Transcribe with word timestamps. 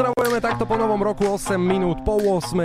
Pozdravujeme 0.00 0.40
takto 0.40 0.64
po 0.64 0.80
novom 0.80 0.96
roku 1.04 1.28
8 1.28 1.60
minút 1.60 2.00
po 2.08 2.16
8. 2.16 2.56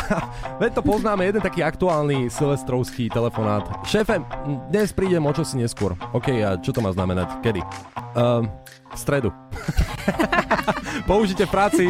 Veď 0.64 0.70
to 0.72 0.80
poznáme, 0.80 1.28
jeden 1.28 1.44
taký 1.44 1.60
aktuálny 1.60 2.32
silvestrovský 2.32 3.12
telefonát. 3.12 3.84
Šéfe, 3.84 4.24
dnes 4.72 4.88
prídem 4.88 5.20
o 5.20 5.28
čosi 5.28 5.60
neskôr. 5.60 5.92
OK, 6.16 6.40
a 6.40 6.56
čo 6.56 6.72
to 6.72 6.80
má 6.80 6.88
znamenať? 6.88 7.36
Kedy? 7.44 7.60
Uh, 8.16 8.48
v 8.88 8.96
stredu. 8.96 9.28
Použite 11.10 11.44
v 11.44 11.52
práci. 11.52 11.84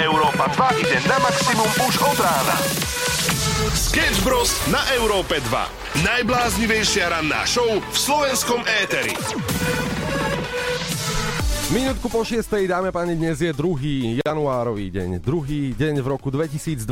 Európa 0.00 0.48
2 0.72 0.80
ide 0.80 0.96
na 1.04 1.20
maximum 1.20 1.68
už 1.84 1.94
od 2.00 2.16
rána. 2.16 2.56
Sketch 3.76 4.24
Bros. 4.24 4.56
na 4.72 4.80
Európe 4.96 5.36
2. 5.52 6.00
Najbláznivejšia 6.00 7.12
ranná 7.12 7.44
show 7.44 7.76
v 7.76 7.92
slovenskom 7.92 8.64
éteri. 8.80 9.12
Minútku 11.70 12.10
po 12.10 12.26
6. 12.26 12.42
dáme 12.66 12.90
páni, 12.90 13.14
dnes 13.14 13.38
je 13.38 13.54
druhý 13.54 14.18
januárový 14.26 14.90
deň. 14.90 15.22
Druhý 15.22 15.70
deň 15.78 16.02
v 16.02 16.06
roku 16.10 16.26
2023 16.26 16.82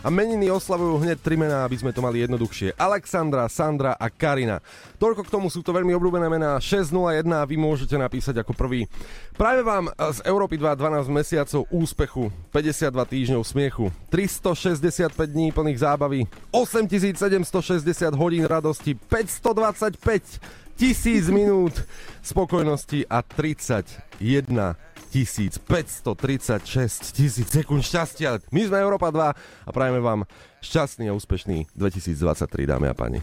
a 0.00 0.08
meniny 0.08 0.48
oslavujú 0.48 1.04
hneď 1.04 1.20
tri 1.20 1.36
mená, 1.36 1.68
aby 1.68 1.76
sme 1.76 1.92
to 1.92 2.00
mali 2.00 2.24
jednoduchšie. 2.24 2.80
Alexandra, 2.80 3.44
Sandra 3.52 3.92
a 3.92 4.08
Karina. 4.08 4.64
Toľko 4.96 5.28
k 5.28 5.32
tomu 5.36 5.52
sú 5.52 5.60
to 5.60 5.76
veľmi 5.76 5.92
obľúbené 5.92 6.32
mená 6.32 6.56
601 6.56 7.28
a 7.28 7.44
vy 7.44 7.60
môžete 7.60 8.00
napísať 8.00 8.40
ako 8.40 8.56
prvý. 8.56 8.88
Práve 9.36 9.60
vám 9.60 9.92
z 9.92 10.18
Európy 10.24 10.56
2 10.56 10.80
12 10.80 11.12
mesiacov 11.12 11.68
úspechu, 11.68 12.32
52 12.56 12.88
týždňov 12.88 13.42
smiechu, 13.44 13.92
365 14.08 15.12
dní 15.28 15.52
plných 15.52 15.84
zábavy, 15.84 16.24
8760 16.56 17.84
hodín 18.16 18.48
radosti, 18.48 18.96
525 18.96 20.63
tisíc 20.74 21.30
minút 21.30 21.86
spokojnosti 22.22 23.06
a 23.06 23.22
31 23.22 24.74
536 25.14 27.14
tisíc 27.14 27.46
sekúnd 27.46 27.86
šťastia. 27.86 28.42
My 28.50 28.66
sme 28.66 28.82
Európa 28.82 29.14
2 29.14 29.30
a 29.30 29.70
prajeme 29.70 30.02
vám 30.02 30.26
šťastný 30.58 31.06
a 31.06 31.14
úspešný 31.14 31.70
2023, 31.78 32.66
dámy 32.66 32.90
a 32.90 32.94
páni. 32.98 33.22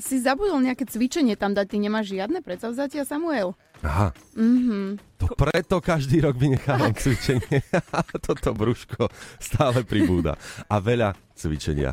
Si 0.00 0.22
zabudol 0.22 0.62
nejaké 0.62 0.86
cvičenie 0.86 1.34
tam 1.34 1.50
dať, 1.52 1.66
ty 1.66 1.76
nemáš 1.82 2.14
žiadne 2.14 2.40
predsavzatia, 2.40 3.04
Samuel? 3.04 3.52
Aha. 3.84 4.16
Mhm. 4.38 4.96
To 5.20 5.28
preto 5.36 5.76
každý 5.84 6.24
rok 6.24 6.40
vynechávam 6.40 6.96
cvičenie. 6.96 7.60
Toto 8.24 8.56
brúško 8.56 9.12
stále 9.36 9.84
pribúda. 9.84 10.40
A 10.72 10.80
veľa 10.80 11.12
cvičenia. 11.36 11.92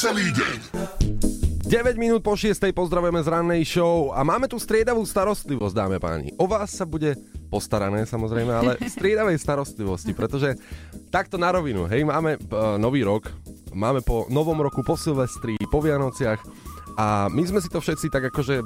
Celý 0.00 0.32
deň. 0.32 0.58
9 1.68 2.00
minút 2.00 2.24
po 2.24 2.32
6. 2.32 2.56
pozdravujeme 2.72 3.20
z 3.20 3.28
rannej 3.28 3.62
show 3.68 4.16
a 4.16 4.24
máme 4.24 4.48
tu 4.48 4.56
striedavú 4.56 5.04
starostlivosť, 5.04 5.76
dáme 5.76 6.00
páni. 6.00 6.32
O 6.40 6.48
vás 6.48 6.72
sa 6.72 6.88
bude 6.88 7.20
postarané 7.52 8.08
samozrejme, 8.08 8.48
ale 8.48 8.72
striedavej 8.96 9.36
starostlivosti, 9.36 10.16
pretože 10.16 10.56
takto 11.12 11.36
na 11.36 11.52
rovinu, 11.52 11.84
hej, 11.84 12.08
máme 12.08 12.40
uh, 12.40 12.80
nový 12.80 13.04
rok, 13.04 13.28
máme 13.76 14.00
po 14.00 14.24
novom 14.32 14.56
roku, 14.64 14.80
po 14.80 14.96
Silvestri, 14.96 15.60
po 15.68 15.84
Vianociach 15.84 16.40
a 16.96 17.28
my 17.28 17.44
sme 17.44 17.60
si 17.60 17.68
to 17.68 17.84
všetci 17.84 18.08
tak 18.08 18.32
akože, 18.32 18.64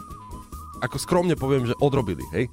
ako 0.86 0.96
skromne 1.02 1.34
poviem, 1.34 1.66
že 1.66 1.74
odrobili, 1.82 2.22
hej. 2.30 2.46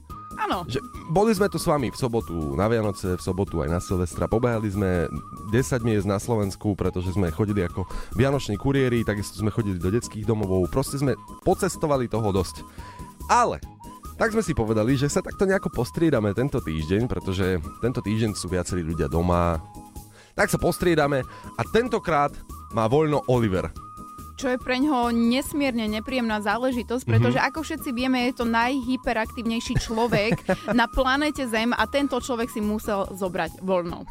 Že 0.67 0.79
boli 1.09 1.31
sme 1.33 1.47
tu 1.49 1.57
s 1.57 1.65
vami 1.65 1.89
v 1.89 1.97
sobotu 1.97 2.55
na 2.57 2.65
Vianoce, 2.67 3.15
v 3.17 3.21
sobotu 3.21 3.61
aj 3.61 3.69
na 3.69 3.79
Silvestra. 3.79 4.29
Pobehali 4.29 4.69
sme 4.71 5.11
10 5.53 5.87
miest 5.87 6.07
na 6.07 6.17
Slovensku, 6.17 6.73
pretože 6.77 7.13
sme 7.13 7.33
chodili 7.33 7.65
ako 7.65 7.85
vianoční 8.17 8.57
kuriéri, 8.57 9.05
takisto 9.05 9.39
sme 9.39 9.53
chodili 9.53 9.81
do 9.81 9.91
detských 9.91 10.25
domovov. 10.25 10.69
Proste 10.69 11.01
sme 11.01 11.17
pocestovali 11.43 12.07
toho 12.07 12.29
dosť. 12.31 12.63
Ale 13.29 13.61
tak 14.21 14.37
sme 14.37 14.45
si 14.45 14.53
povedali, 14.53 14.93
že 14.93 15.09
sa 15.09 15.25
takto 15.25 15.49
nejako 15.49 15.73
postriedame 15.73 16.35
tento 16.37 16.61
týždeň, 16.61 17.09
pretože 17.09 17.57
tento 17.81 18.05
týždeň 18.05 18.37
sú 18.37 18.53
viacerí 18.53 18.85
ľudia 18.85 19.09
doma. 19.09 19.57
Tak 20.37 20.53
sa 20.53 20.61
postriedame 20.61 21.25
a 21.57 21.61
tentokrát 21.73 22.29
má 22.71 22.85
voľno 22.85 23.25
Oliver. 23.27 23.73
Čo 24.41 24.49
je 24.49 24.57
pre 24.57 24.81
ňoho 24.81 25.13
nesmierne 25.13 25.85
nepríjemná 25.85 26.41
záležitosť, 26.41 27.05
pretože 27.05 27.37
mm-hmm. 27.37 27.49
ako 27.53 27.59
všetci 27.61 27.89
vieme, 27.93 28.25
je 28.25 28.41
to 28.41 28.49
najhyperaktívnejší 28.49 29.77
človek 29.77 30.41
na 30.79 30.89
planete 30.89 31.45
Zem 31.45 31.77
a 31.77 31.85
tento 31.85 32.17
človek 32.17 32.49
si 32.49 32.57
musel 32.57 33.05
zobrať 33.13 33.61
voľno. 33.61 34.01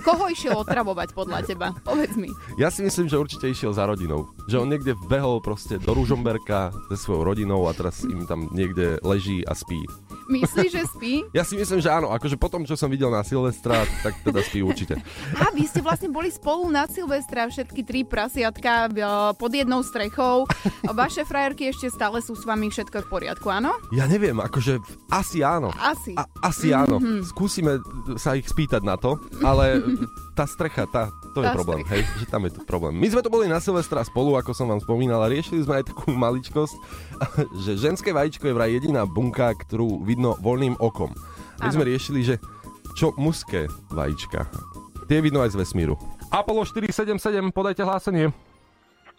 Koho 0.00 0.32
išiel 0.32 0.56
otravovať 0.56 1.12
podľa 1.12 1.44
teba? 1.44 1.76
Povedz 1.84 2.16
mi. 2.16 2.32
Ja 2.56 2.72
si 2.72 2.80
myslím, 2.80 3.12
že 3.12 3.20
určite 3.20 3.44
išiel 3.44 3.76
za 3.76 3.84
rodinou. 3.84 4.32
Že 4.48 4.64
on 4.64 4.72
niekde 4.72 4.96
behol 5.04 5.44
proste 5.44 5.76
do 5.76 5.92
Ružomberka 5.92 6.72
so 6.88 6.96
svojou 6.96 7.36
rodinou 7.36 7.68
a 7.68 7.76
teraz 7.76 8.08
im 8.08 8.24
tam 8.24 8.48
niekde 8.56 8.96
leží 9.04 9.44
a 9.44 9.52
spí. 9.52 9.84
Myslíš, 10.32 10.70
že 10.72 10.84
spí? 10.88 11.14
Ja 11.36 11.42
si 11.42 11.58
myslím, 11.58 11.82
že 11.82 11.90
áno. 11.90 12.14
Akože 12.14 12.38
potom, 12.38 12.62
čo 12.62 12.78
som 12.78 12.86
videl 12.86 13.10
na 13.10 13.26
Silvestra, 13.26 13.84
tak 14.06 14.14
teda 14.22 14.38
spí 14.40 14.62
určite. 14.62 15.02
A 15.34 15.50
vy 15.50 15.66
ste 15.66 15.82
vlastne 15.82 16.08
boli 16.08 16.30
spolu 16.30 16.70
na 16.70 16.86
Silvestra, 16.86 17.50
všetky 17.50 17.82
tri 17.82 18.06
prasiatka 18.06 18.86
pod 19.34 19.50
jednou 19.50 19.73
strechou. 19.80 20.44
Vaše 20.84 21.24
frajerky 21.24 21.72
ešte 21.72 21.88
stále 21.88 22.20
sú 22.20 22.36
s 22.36 22.44
vami 22.44 22.68
všetko 22.68 23.02
v 23.02 23.08
poriadku, 23.08 23.48
áno? 23.48 23.72
Ja 23.90 24.04
neviem, 24.04 24.36
akože 24.38 24.78
asi 25.08 25.40
áno. 25.40 25.72
Asi. 25.74 26.12
A, 26.14 26.28
asi 26.44 26.70
áno. 26.70 27.00
Mm-hmm. 27.00 27.20
Skúsime 27.26 27.80
sa 28.14 28.36
ich 28.36 28.46
spýtať 28.46 28.84
na 28.84 28.94
to, 28.94 29.16
ale 29.40 29.80
tá 30.38 30.44
strecha, 30.44 30.84
tá, 30.86 31.08
to 31.32 31.40
je 31.40 31.48
Tá 31.48 31.56
problém, 31.56 31.80
strecha. 31.82 31.94
hej, 31.96 32.02
že 32.20 32.26
tam 32.28 32.42
je 32.44 32.52
to 32.54 32.60
problém. 32.62 32.94
My 32.94 33.08
sme 33.08 33.24
to 33.24 33.32
boli 33.32 33.48
na 33.48 33.58
Silvestra 33.58 34.04
spolu, 34.04 34.36
ako 34.36 34.52
som 34.52 34.68
vám 34.68 34.84
spomínal, 34.84 35.24
a 35.24 35.32
riešili 35.32 35.64
sme 35.64 35.80
aj 35.80 35.90
takú 35.90 36.12
maličkosť, 36.12 36.74
že 37.64 37.80
ženské 37.80 38.12
vajíčko 38.12 38.44
je 38.46 38.54
vraj 38.54 38.70
jediná 38.70 39.08
bunka, 39.08 39.50
ktorú 39.56 40.04
vidno 40.04 40.36
voľným 40.38 40.76
okom. 40.78 41.10
My 41.62 41.70
Áno. 41.70 41.74
sme 41.74 41.88
riešili, 41.88 42.20
že 42.22 42.34
čo 42.94 43.14
mužské 43.14 43.66
vajíčka. 43.90 44.46
Tie 45.06 45.18
vidno 45.18 45.42
aj 45.42 45.54
z 45.54 45.60
vesmíru. 45.60 45.94
Apollo 46.30 46.66
477, 46.66 47.20
podajte 47.54 47.82
hlásenie. 47.82 48.34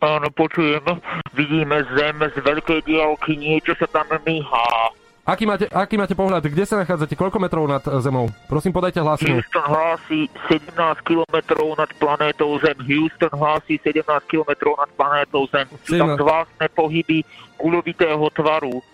Áno, 0.04 0.28
počujem. 0.32 0.84
Vidíme 1.32 1.84
zem 1.96 2.18
z 2.20 2.38
veľkej 2.44 2.84
diálky, 2.84 3.40
niečo 3.40 3.74
sa 3.80 3.88
tam 3.88 4.12
myhá. 4.28 4.92
Aký 5.26 5.50
máte, 5.50 5.66
aký 5.74 5.98
máte 5.98 6.14
pohľad? 6.14 6.46
Kde 6.46 6.70
sa 6.70 6.78
nachádzate? 6.78 7.18
Koľko 7.18 7.42
metrov 7.42 7.66
nad 7.66 7.82
zemou? 7.82 8.30
Prosím, 8.46 8.70
podajte 8.70 9.02
hlásenie. 9.02 9.42
Houston 9.42 9.66
hlási 9.66 10.30
17 10.54 10.78
km 11.02 11.36
nad 11.74 11.90
planétou 11.98 12.54
Zem. 12.62 12.78
Houston 12.86 13.34
hlási 13.34 13.82
17 13.82 14.06
km 14.30 14.54
nad 14.78 14.90
planétou 14.94 15.50
Zem. 15.50 15.66
Sú 15.82 15.98
tam 15.98 16.14
17. 16.14 16.22
zvláštne 16.22 16.68
pohyby 16.78 17.26
guľovitého 17.58 18.22
tvaru. 18.38 18.86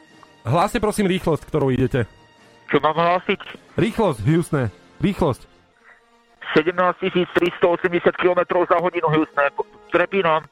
Hláste 0.47 0.79
prosím 0.79 1.11
rýchlosť, 1.11 1.43
ktorou 1.51 1.67
idete. 1.67 2.07
Čo 2.71 2.79
mám 2.79 2.95
hlásiť? 2.95 3.41
Rýchlosť, 3.75 4.19
Houstone. 4.23 4.71
Rýchlosť. 5.03 5.41
17 6.55 6.71
380 7.35 8.07
km 8.15 8.39
za 8.71 8.79
hodinu, 8.79 9.11
Houston. 9.11 9.51
Prepínam. 9.91 10.47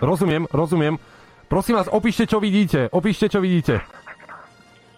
Rozumiem, 0.00 0.48
rozumiem. 0.50 0.96
Prosím 1.48 1.76
vás, 1.76 1.88
opíšte, 1.92 2.24
čo 2.24 2.40
vidíte. 2.40 2.88
Opíšte, 2.88 3.28
čo 3.28 3.42
vidíte. 3.44 3.84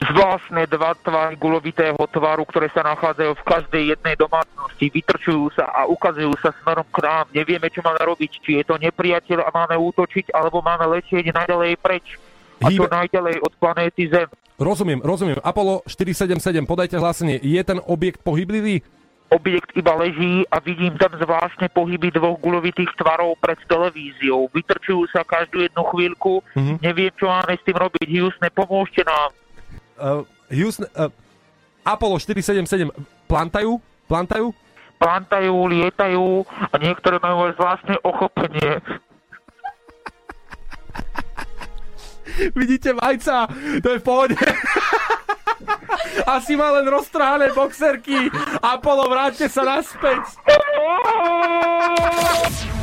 Zvláštne 0.05 0.69
dva 0.69 0.93
tvary 1.01 1.35
gulovitého 1.41 1.97
tvaru, 1.97 2.45
ktoré 2.45 2.69
sa 2.75 2.85
nachádzajú 2.85 3.33
v 3.41 3.47
každej 3.47 3.83
jednej 3.97 4.15
domácnosti, 4.21 4.93
vytrčujú 4.93 5.49
sa 5.57 5.71
a 5.73 5.89
ukazujú 5.89 6.35
sa 6.45 6.53
smerom 6.61 6.85
k 6.93 6.99
nám. 7.01 7.25
Nevieme, 7.33 7.73
čo 7.73 7.81
máme 7.81 8.03
robiť, 8.05 8.31
či 8.45 8.61
je 8.61 8.65
to 8.69 8.77
nepriateľ 8.77 9.49
a 9.49 9.51
máme 9.55 9.81
útočiť, 9.81 10.35
alebo 10.37 10.61
máme 10.61 10.99
letieť 10.99 11.33
naďalej 11.33 11.81
preč. 11.81 12.21
A 12.61 12.69
to 12.69 12.85
Hýbe- 12.85 12.93
naďalej 12.93 13.37
od 13.41 13.53
planéty 13.57 14.07
Zem. 14.13 14.29
Rozumiem, 14.61 15.03
rozumiem. 15.03 15.39
Apollo 15.43 15.83
477, 15.91 16.63
podajte 16.69 16.95
hlásenie. 17.01 17.43
Je 17.43 17.59
ten 17.65 17.83
objekt 17.89 18.23
pohyblivý? 18.23 18.87
Objekt 19.35 19.75
iba 19.75 19.99
leží 19.99 20.47
a 20.47 20.63
vidím 20.63 20.95
tam 20.95 21.11
zvláštne 21.19 21.67
pohyby 21.75 22.15
dvoch 22.15 22.39
gulovitých 22.39 22.95
tvarov 22.95 23.35
pred 23.43 23.59
televíziou. 23.67 24.47
Vytrčujú 24.55 25.11
sa 25.11 25.27
každú 25.27 25.67
jednu 25.67 25.83
chvíľku. 25.91 26.39
Mhm. 26.55 26.79
Neviem, 26.79 27.11
čo 27.19 27.27
máme 27.27 27.59
s 27.59 27.63
tým 27.67 27.75
robiť. 27.75 28.07
Houston, 28.15 28.47
pomôžte 28.55 29.03
nám. 29.03 29.31
Uh, 29.99 30.23
Houston, 30.55 30.87
uh, 30.95 31.11
Apollo 31.83 32.23
477, 32.23 32.95
plantajú? 33.27 33.83
Plantajú? 34.07 34.55
Plantajú, 35.03 35.55
lietajú 35.69 36.47
a 36.49 36.75
niektoré 36.79 37.19
majú 37.19 37.51
aj 37.51 37.53
zvláštne 37.59 37.95
ochopenie. 38.07 38.79
Vidíte 42.59 42.97
vajca? 42.99 43.47
To 43.83 43.89
je 43.95 43.99
v 44.01 44.05
pohode. 44.05 44.37
Asi 46.23 46.55
má 46.55 46.71
len 46.79 46.87
roztrhané 46.87 47.51
boxerky. 47.51 48.31
Apollo, 48.63 49.11
vráťte 49.11 49.51
sa 49.51 49.67
naspäť. 49.67 50.23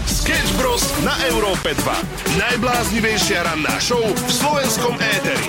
Sketch 0.04 0.52
Bros. 0.60 0.84
na 1.08 1.16
Európe 1.32 1.72
2. 1.72 2.38
Najbláznivejšia 2.38 3.48
ranná 3.48 3.76
show 3.80 4.04
v 4.04 4.30
slovenskom 4.30 5.00
éteri. 5.00 5.48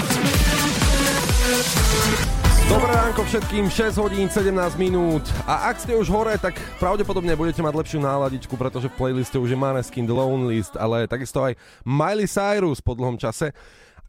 Dobré 2.72 2.88
ránko 2.88 3.28
všetkým, 3.28 3.68
6 3.68 4.00
hodín 4.00 4.32
17 4.32 4.48
minút. 4.80 5.28
A 5.44 5.68
ak 5.68 5.84
ste 5.84 5.92
už 5.92 6.08
hore, 6.08 6.32
tak 6.40 6.56
pravdepodobne 6.80 7.36
budete 7.36 7.60
mať 7.60 7.74
lepšiu 7.76 8.00
náladičku, 8.00 8.56
pretože 8.56 8.88
v 8.88 8.96
playliste 8.96 9.36
už 9.36 9.52
je 9.52 9.58
Maneskin 9.60 10.08
The 10.08 10.16
Lone 10.16 10.48
List, 10.48 10.80
ale 10.80 11.04
takisto 11.04 11.44
aj 11.44 11.52
Miley 11.84 12.24
Cyrus 12.24 12.80
po 12.80 12.96
dlhom 12.96 13.20
čase. 13.20 13.52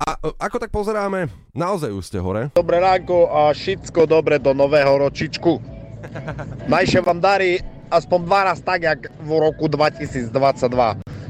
A 0.01 0.17
e, 0.17 0.29
ako 0.41 0.57
tak 0.57 0.71
pozeráme, 0.73 1.29
naozaj 1.53 1.93
už 1.93 2.03
ste 2.09 2.17
hore. 2.17 2.49
Dobré 2.57 2.81
ránko 2.81 3.29
a 3.29 3.53
všetko 3.53 4.09
dobre 4.09 4.41
do 4.41 4.51
nového 4.57 4.97
ročičku. 4.97 5.61
Najšie 6.67 6.99
vám 7.05 7.21
darí 7.21 7.61
aspoň 7.93 8.19
12 8.57 8.65
tak, 8.65 8.79
jak 8.83 8.99
v 9.21 9.29
roku 9.37 9.69
2022. 9.69 10.33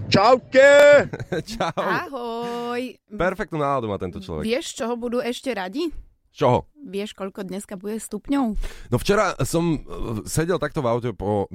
Čauke! 0.08 0.72
Čau. 1.52 1.76
Ahoj. 1.76 2.96
Perfektnú 3.12 3.60
náladu 3.60 3.92
má 3.92 3.98
tento 4.00 4.22
človek. 4.24 4.48
Vieš, 4.48 4.78
čoho 4.80 4.94
budú 4.96 5.20
ešte 5.20 5.52
radi? 5.52 5.90
Čoho? 6.34 6.66
Vieš, 6.82 7.14
koľko 7.14 7.46
dneska 7.46 7.78
bude 7.78 8.02
stupňov? 8.02 8.58
No 8.90 8.98
včera 8.98 9.38
som 9.46 9.78
e, 9.78 9.80
sedel 10.26 10.58
takto 10.58 10.82
v 10.82 10.90
aute 10.90 11.10
po, 11.14 11.46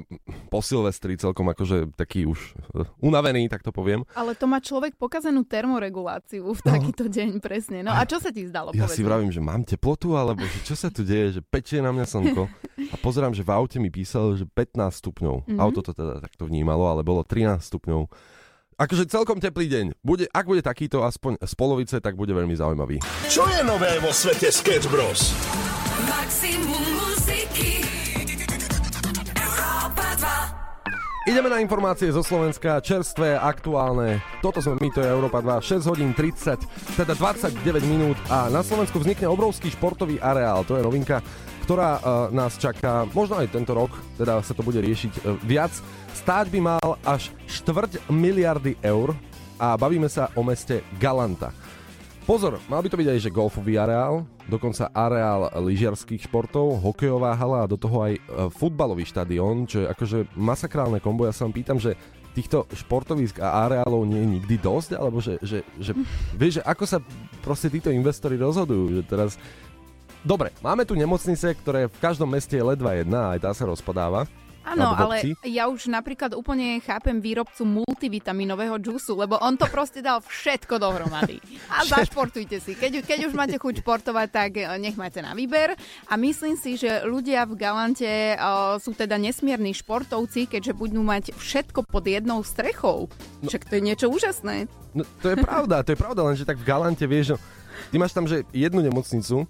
po 0.46 0.58
Silvestri, 0.62 1.18
celkom 1.18 1.50
akože 1.50 1.98
taký 1.98 2.30
už 2.30 2.38
e, 2.78 2.86
unavený, 3.02 3.50
tak 3.50 3.66
to 3.66 3.74
poviem. 3.74 4.06
Ale 4.14 4.38
to 4.38 4.46
má 4.46 4.62
človek 4.62 4.94
pokazenú 4.94 5.42
termoreguláciu 5.42 6.46
v 6.54 6.60
takýto 6.62 7.10
deň 7.10 7.42
presne. 7.42 7.82
No 7.82 7.90
a 7.90 8.06
čo 8.06 8.22
sa 8.22 8.30
ti 8.30 8.46
zdalo? 8.46 8.70
Ja 8.70 8.86
povedz 8.86 8.94
si 8.94 9.02
vravím, 9.02 9.34
že 9.34 9.42
mám 9.42 9.66
teplotu, 9.66 10.14
alebo 10.14 10.46
že 10.46 10.62
čo 10.62 10.78
sa 10.78 10.94
tu 10.94 11.02
deje, 11.02 11.36
že 11.36 11.40
pečie 11.42 11.82
na 11.82 11.90
mňa 11.90 12.06
slnko. 12.06 12.46
A 12.94 12.96
pozerám, 13.02 13.34
že 13.34 13.42
v 13.42 13.50
aute 13.50 13.82
mi 13.82 13.90
písalo, 13.90 14.38
že 14.38 14.46
15 14.46 15.02
stupňov. 15.02 15.50
Mhm. 15.50 15.58
Auto 15.58 15.82
to 15.82 15.90
teda 15.90 16.22
takto 16.22 16.46
vnímalo, 16.46 16.86
ale 16.86 17.02
bolo 17.02 17.26
13 17.26 17.58
stupňov. 17.66 18.06
Akože 18.78 19.10
celkom 19.10 19.42
teplý 19.42 19.66
deň. 19.66 19.86
Bude, 20.06 20.30
ak 20.30 20.46
bude 20.46 20.62
takýto 20.62 21.02
aspoň 21.02 21.42
z 21.42 21.52
polovice, 21.58 21.98
tak 21.98 22.14
bude 22.14 22.30
veľmi 22.30 22.54
zaujímavý. 22.54 23.02
Čo 23.26 23.42
je 23.50 23.66
nové 23.66 23.98
vo 23.98 24.14
svete 24.14 24.54
Sketch 24.54 24.86
Bros? 24.86 25.34
Maximum 26.06 26.86
muziky 26.94 27.82
Európa 29.34 30.14
2 31.26 31.26
Ideme 31.26 31.50
na 31.50 31.58
informácie 31.58 32.06
zo 32.14 32.22
Slovenska, 32.22 32.78
čerstvé, 32.78 33.34
aktuálne. 33.34 34.22
Toto 34.46 34.62
sme 34.62 34.78
my, 34.78 34.94
to 34.94 35.02
je 35.02 35.10
Európa 35.10 35.42
2, 35.42 35.58
6 35.82 35.90
hodín 35.90 36.14
30, 36.14 36.62
teda 36.94 37.18
29 37.18 37.58
minút 37.82 38.14
a 38.30 38.46
na 38.46 38.62
Slovensku 38.62 39.02
vznikne 39.02 39.26
obrovský 39.26 39.74
športový 39.74 40.22
areál, 40.22 40.62
to 40.62 40.78
je 40.78 40.86
novinka, 40.86 41.18
ktorá 41.68 42.00
uh, 42.00 42.02
nás 42.32 42.56
čaká, 42.56 43.04
možno 43.12 43.36
aj 43.36 43.52
tento 43.52 43.76
rok, 43.76 43.92
teda 44.16 44.40
sa 44.40 44.56
to 44.56 44.64
bude 44.64 44.80
riešiť 44.80 45.12
uh, 45.20 45.36
viac. 45.44 45.68
Stáť 46.16 46.48
by 46.48 46.60
mal 46.64 46.96
až 47.04 47.28
štvrť 47.44 48.08
miliardy 48.08 48.80
eur 48.80 49.12
a 49.60 49.76
bavíme 49.76 50.08
sa 50.08 50.32
o 50.32 50.40
meste 50.40 50.80
Galanta. 50.96 51.52
Pozor, 52.24 52.56
mal 52.72 52.80
by 52.80 52.88
to 52.88 52.96
byť 52.96 53.08
aj 53.08 53.20
že 53.20 53.32
golfový 53.32 53.76
areál, 53.76 54.24
dokonca 54.48 54.88
areál 54.92 55.48
lyžiarských 55.60 56.24
športov, 56.28 56.80
hokejová 56.80 57.36
hala 57.36 57.64
a 57.64 57.70
do 57.72 57.80
toho 57.80 58.04
aj 58.04 58.20
e, 58.20 58.20
futbalový 58.52 59.08
štadión, 59.08 59.64
čo 59.64 59.80
je 59.80 59.86
akože 59.88 60.36
masakrálne 60.36 61.00
kombo. 61.00 61.24
Ja 61.24 61.32
sa 61.32 61.48
vám 61.48 61.56
pýtam, 61.56 61.80
že 61.80 61.96
týchto 62.36 62.68
športovísk 62.70 63.40
a 63.40 63.64
areálov 63.64 64.04
nie 64.04 64.20
je 64.20 64.28
nikdy 64.38 64.56
dosť? 64.60 64.90
Alebo 65.00 65.24
že, 65.24 65.40
že, 65.40 65.64
že 65.80 65.96
vieš, 66.40 66.60
že 66.60 66.62
ako 66.68 66.84
sa 66.84 67.00
proste 67.40 67.72
títo 67.72 67.88
investori 67.88 68.36
rozhodujú, 68.36 69.00
že 69.00 69.02
teraz 69.08 69.40
Dobre, 70.26 70.50
máme 70.60 70.82
tu 70.82 70.98
nemocnice, 70.98 71.54
ktoré 71.62 71.86
v 71.86 71.98
každom 72.02 72.28
meste 72.28 72.58
je 72.58 72.64
ledva 72.66 72.98
jedna, 72.98 73.34
aj 73.36 73.38
tá 73.44 73.50
sa 73.54 73.64
rozpadáva. 73.70 74.26
Áno, 74.68 74.92
ale 74.92 75.32
ja 75.48 75.64
už 75.72 75.88
napríklad 75.88 76.36
úplne 76.36 76.76
chápem 76.84 77.16
výrobcu 77.16 77.64
multivitaminového 77.64 78.76
džusu, 78.76 79.16
lebo 79.16 79.40
on 79.40 79.56
to 79.56 79.64
proste 79.72 80.04
dal 80.04 80.20
všetko 80.20 80.76
dohromady. 80.76 81.40
A 81.72 81.84
zašportujte 81.88 82.60
si. 82.60 82.76
Keď, 82.76 83.00
keď 83.00 83.18
už 83.30 83.32
máte 83.32 83.56
chuť 83.56 83.80
športovať, 83.80 84.28
tak 84.28 84.50
eh, 84.60 84.68
nech 84.76 84.98
máte 85.00 85.24
na 85.24 85.32
výber. 85.32 85.72
A 86.12 86.20
myslím 86.20 86.60
si, 86.60 86.76
že 86.76 87.00
ľudia 87.08 87.48
v 87.48 87.56
Galante 87.56 88.36
uh, 88.36 88.76
sú 88.76 88.92
teda 88.92 89.16
nesmierni 89.16 89.72
športovci, 89.72 90.44
keďže 90.44 90.76
budú 90.76 91.00
mať 91.00 91.32
všetko 91.32 91.88
pod 91.88 92.04
jednou 92.04 92.44
strechou. 92.44 93.08
Však 93.44 93.72
to 93.72 93.80
je 93.80 93.82
niečo 93.82 94.06
úžasné. 94.12 94.68
No, 94.92 95.04
to 95.20 95.32
je 95.32 95.36
pravda, 95.38 95.84
to 95.84 95.92
je 95.94 96.00
pravda, 96.00 96.24
lenže 96.24 96.48
tak 96.48 96.60
v 96.60 96.68
Galante 96.68 97.04
vieš, 97.04 97.36
no, 97.36 97.38
ty 97.90 97.96
máš 97.96 98.14
tam, 98.14 98.26
že 98.26 98.46
jednu 98.50 98.82
nemocnicu, 98.82 99.46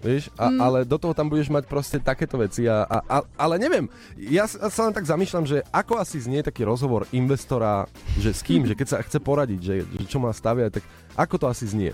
vieš, 0.00 0.32
a, 0.36 0.48
mm. 0.48 0.58
ale 0.60 0.78
do 0.88 0.96
toho 0.96 1.12
tam 1.12 1.28
budeš 1.28 1.52
mať 1.52 1.64
proste 1.68 1.96
takéto 2.00 2.40
veci. 2.40 2.64
A, 2.66 2.84
a, 2.84 2.98
a, 3.04 3.16
ale 3.36 3.60
neviem, 3.60 3.86
ja 4.16 4.48
sa 4.48 4.82
len 4.88 4.94
tak 4.96 5.04
zamýšľam, 5.04 5.44
že 5.44 5.64
ako 5.70 6.00
asi 6.00 6.20
znie 6.20 6.40
taký 6.40 6.64
rozhovor 6.64 7.04
investora, 7.12 7.84
že 8.16 8.32
s 8.32 8.40
kým, 8.40 8.64
že 8.64 8.76
keď 8.76 8.86
sa 8.88 8.98
chce 9.04 9.18
poradiť, 9.20 9.60
že, 9.60 9.74
že 9.84 10.04
čo 10.08 10.18
má 10.18 10.32
staviať, 10.32 10.80
tak 10.80 10.84
ako 11.16 11.34
to 11.36 11.46
asi 11.48 11.64
znie? 11.68 11.92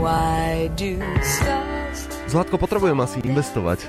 Why 0.00 0.68
do 0.76 1.00
stars 1.24 1.76
Zlatko, 2.26 2.58
potrebujem 2.58 2.98
asi 3.00 3.22
investovať. 3.22 3.86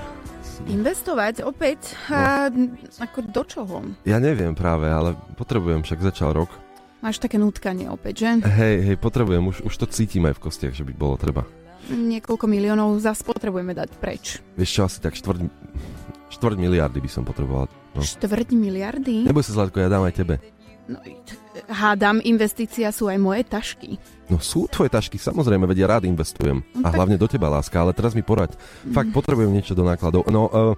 Investovať 0.69 1.41
opäť? 1.41 1.97
A, 2.09 2.53
ako 3.01 3.19
do 3.33 3.43
čoho? 3.45 3.77
Ja 4.05 4.21
neviem 4.21 4.53
práve, 4.53 4.89
ale 4.89 5.17
potrebujem, 5.37 5.81
však 5.81 6.05
začal 6.05 6.37
rok. 6.37 6.66
Máš 6.97 7.21
také 7.21 7.37
nutkanie 7.37 7.85
opäť, 7.87 8.25
že? 8.25 8.29
Hej, 8.41 8.75
hej, 8.83 8.97
potrebujem, 8.97 9.43
už, 9.45 9.61
už 9.63 9.73
to 9.77 9.85
cítim 9.85 10.25
aj 10.25 10.35
v 10.35 10.43
kostiach, 10.43 10.73
že 10.73 10.81
by 10.81 10.93
bolo 10.93 11.13
treba. 11.13 11.45
Niekoľko 11.87 12.45
miliónov 12.45 12.97
zase 12.99 13.21
potrebujeme 13.21 13.71
dať 13.71 13.89
preč. 14.01 14.41
Vieš 14.57 14.69
čo, 14.73 14.81
asi 14.83 14.97
tak 14.99 15.13
štvrť, 15.13 15.45
štvrť 16.33 16.57
miliardy 16.57 16.99
by 16.99 17.07
som 17.07 17.23
potreboval. 17.23 17.69
No. 17.93 18.01
Štvrť 18.01 18.49
miliardy? 18.51 19.23
Neboj 19.23 19.45
sa, 19.45 19.53
Zlatko, 19.53 19.77
ja 19.77 19.87
dám 19.87 20.03
aj 20.03 20.15
tebe. 20.17 20.35
No, 20.87 20.97
hádam, 21.67 22.23
investícia 22.23 22.89
sú 22.89 23.07
aj 23.07 23.19
moje 23.19 23.43
tašky. 23.43 23.99
No 24.27 24.39
sú 24.39 24.65
tvoje 24.67 24.87
tašky, 24.87 25.19
samozrejme, 25.19 25.67
veď 25.67 25.77
ja 25.83 25.91
rád 25.93 26.07
investujem. 26.07 26.63
No 26.73 26.81
A 26.81 26.89
tak- 26.89 26.97
hlavne 26.97 27.15
do 27.15 27.27
teba, 27.27 27.47
láska, 27.47 27.77
ale 27.77 27.93
teraz 27.93 28.15
mi 28.15 28.23
poraď. 28.23 28.55
Fakt 28.89 29.11
potrebujem 29.11 29.51
niečo 29.51 29.75
do 29.75 29.83
nákladov. 29.83 30.25
No, 30.27 30.47
uh, 30.47 30.73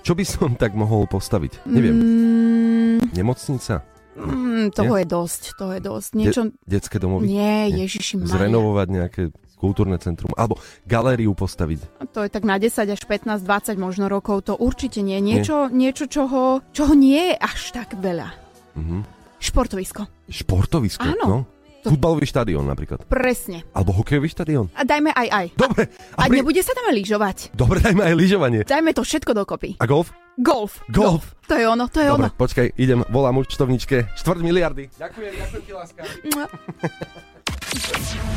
čo 0.00 0.16
by 0.16 0.24
som 0.24 0.56
tak 0.56 0.72
mohol 0.72 1.06
postaviť? 1.06 1.62
Neviem, 1.64 1.94
Mm, 1.94 3.12
nemocnica? 3.12 3.84
Mm, 4.20 4.66
toho 4.76 4.94
je 5.00 5.06
dosť, 5.08 5.42
toho 5.56 5.72
je 5.72 5.82
dosť. 5.82 6.10
Niečo... 6.14 6.40
Detské 6.68 7.00
domovy? 7.00 7.24
Nie, 7.26 7.72
Ježiši 7.72 8.20
Maria. 8.20 8.36
Zrenovovať 8.36 8.86
nejaké 8.92 9.22
kultúrne 9.56 9.96
centrum? 10.00 10.32
Alebo 10.36 10.56
galériu 10.84 11.36
postaviť? 11.36 12.04
To 12.12 12.24
je 12.24 12.30
tak 12.32 12.44
na 12.44 12.56
10 12.56 12.80
až 12.84 13.00
15, 13.04 13.44
20 13.44 13.76
možno 13.76 14.08
rokov, 14.08 14.48
to 14.48 14.56
určite 14.56 15.04
nie. 15.04 15.20
Niečo, 15.20 15.68
niečo 15.68 16.08
čoho, 16.08 16.64
čoho 16.72 16.92
nie 16.96 17.32
je 17.32 17.36
až 17.36 17.60
tak 17.76 17.96
veľa. 17.96 18.28
Mhm. 18.76 19.20
Športovisko. 19.40 20.04
Športovisko? 20.28 21.04
Áno. 21.04 21.24
No? 21.24 21.38
To- 21.80 21.96
Futbalový 21.96 22.28
štadión 22.28 22.68
napríklad. 22.68 23.08
Presne. 23.08 23.64
Alebo 23.72 23.96
hokejový 23.96 24.28
štadión. 24.28 24.68
A 24.76 24.84
dajme 24.84 25.16
aj 25.16 25.28
aj. 25.32 25.46
Dobre. 25.56 25.88
A 26.12 26.28
pri- 26.28 26.44
nebude 26.44 26.60
sa 26.60 26.76
tam 26.76 26.92
aj 26.92 26.94
lyžovať. 27.00 27.36
Dobre, 27.56 27.80
dajme 27.80 28.04
aj 28.04 28.14
lyžovanie. 28.20 28.60
Dajme 28.68 28.92
to 28.92 29.00
všetko 29.00 29.32
dokopy. 29.32 29.80
A 29.80 29.88
golf? 29.88 30.12
Golf. 30.40 30.80
Golf. 30.88 31.36
To 31.46 31.54
je 31.58 31.68
ono, 31.68 31.88
to 31.88 32.00
je 32.00 32.08
Dobre, 32.08 32.30
ono. 32.30 32.36
počkaj, 32.38 32.72
idem, 32.78 33.04
volám 33.12 33.36
účtovničke. 33.38 34.16
Štvrť 34.16 34.40
miliardy. 34.40 34.88
Ďakujem, 34.96 35.32
ďakujem 35.36 35.62
ti, 35.66 35.72
láska. 35.76 36.00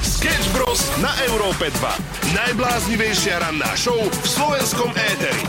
Sketch 0.04 0.48
Bros. 0.52 0.82
na 1.00 1.14
Európe 1.26 1.72
2. 1.72 2.36
Najbláznivejšia 2.36 3.40
ranná 3.40 3.72
show 3.78 3.98
v 3.98 4.28
slovenskom 4.28 4.92
éteri. 4.94 5.42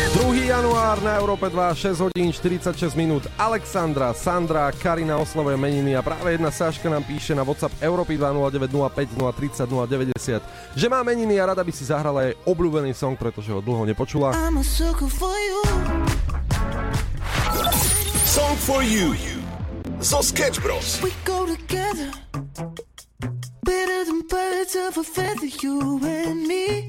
2. 0.00 0.48
január 0.48 0.96
na 1.04 1.20
Európe 1.20 1.52
2, 1.52 1.60
6 1.92 2.00
hodín 2.00 2.32
46 2.32 2.96
minút. 2.96 3.28
Alexandra, 3.36 4.16
Sandra, 4.16 4.72
Karina 4.72 5.20
oslovuje 5.20 5.60
meniny 5.60 5.92
a 5.92 6.00
práve 6.00 6.32
jedna 6.32 6.48
Sáška 6.48 6.88
nám 6.88 7.04
píše 7.04 7.36
na 7.36 7.44
WhatsApp 7.44 7.76
Európy 7.84 8.16
20905 8.16 9.20
030 9.20 9.68
090, 9.68 10.40
že 10.72 10.86
má 10.88 11.04
meniny 11.04 11.36
a 11.36 11.52
rada 11.52 11.60
by 11.60 11.72
si 11.74 11.84
zahrala 11.84 12.32
jej 12.32 12.34
obľúbený 12.48 12.96
song, 12.96 13.12
pretože 13.20 13.52
ho 13.52 13.60
dlho 13.60 13.84
nepočula. 13.84 14.32
I'm 14.32 14.56
a 14.56 14.64
sucker 14.64 15.12
for 15.12 15.36
you. 15.36 15.60
Song 18.24 18.56
for 18.64 18.80
you. 18.80 19.12
Zo 20.00 20.24
Sketch 20.24 20.64
Bros. 20.64 20.96
We 21.04 21.12
go 21.28 21.44
together. 21.44 22.08
Better 23.60 24.00
than 24.08 24.24
birds 24.24 24.72
of 24.72 24.96
a 24.96 25.04
feather, 25.04 25.50
you 25.60 26.00
and 26.00 26.48
me. 26.48 26.88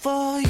For 0.00 0.40
you. 0.40 0.49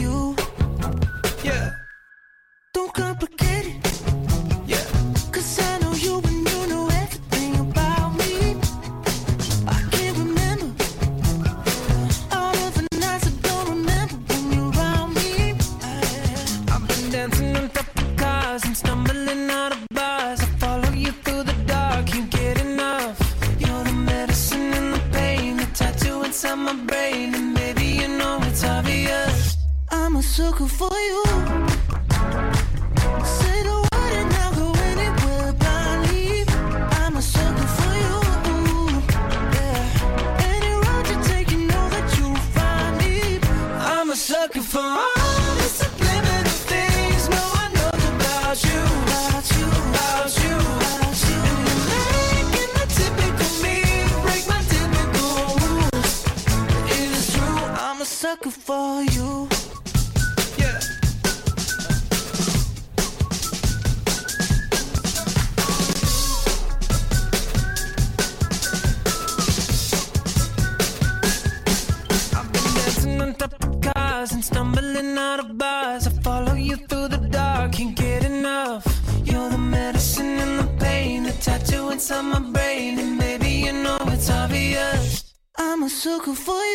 I'm 86.22 86.32
a 86.32 86.36
sucker 86.36 86.44
for 86.44 86.64
you. 86.64 86.69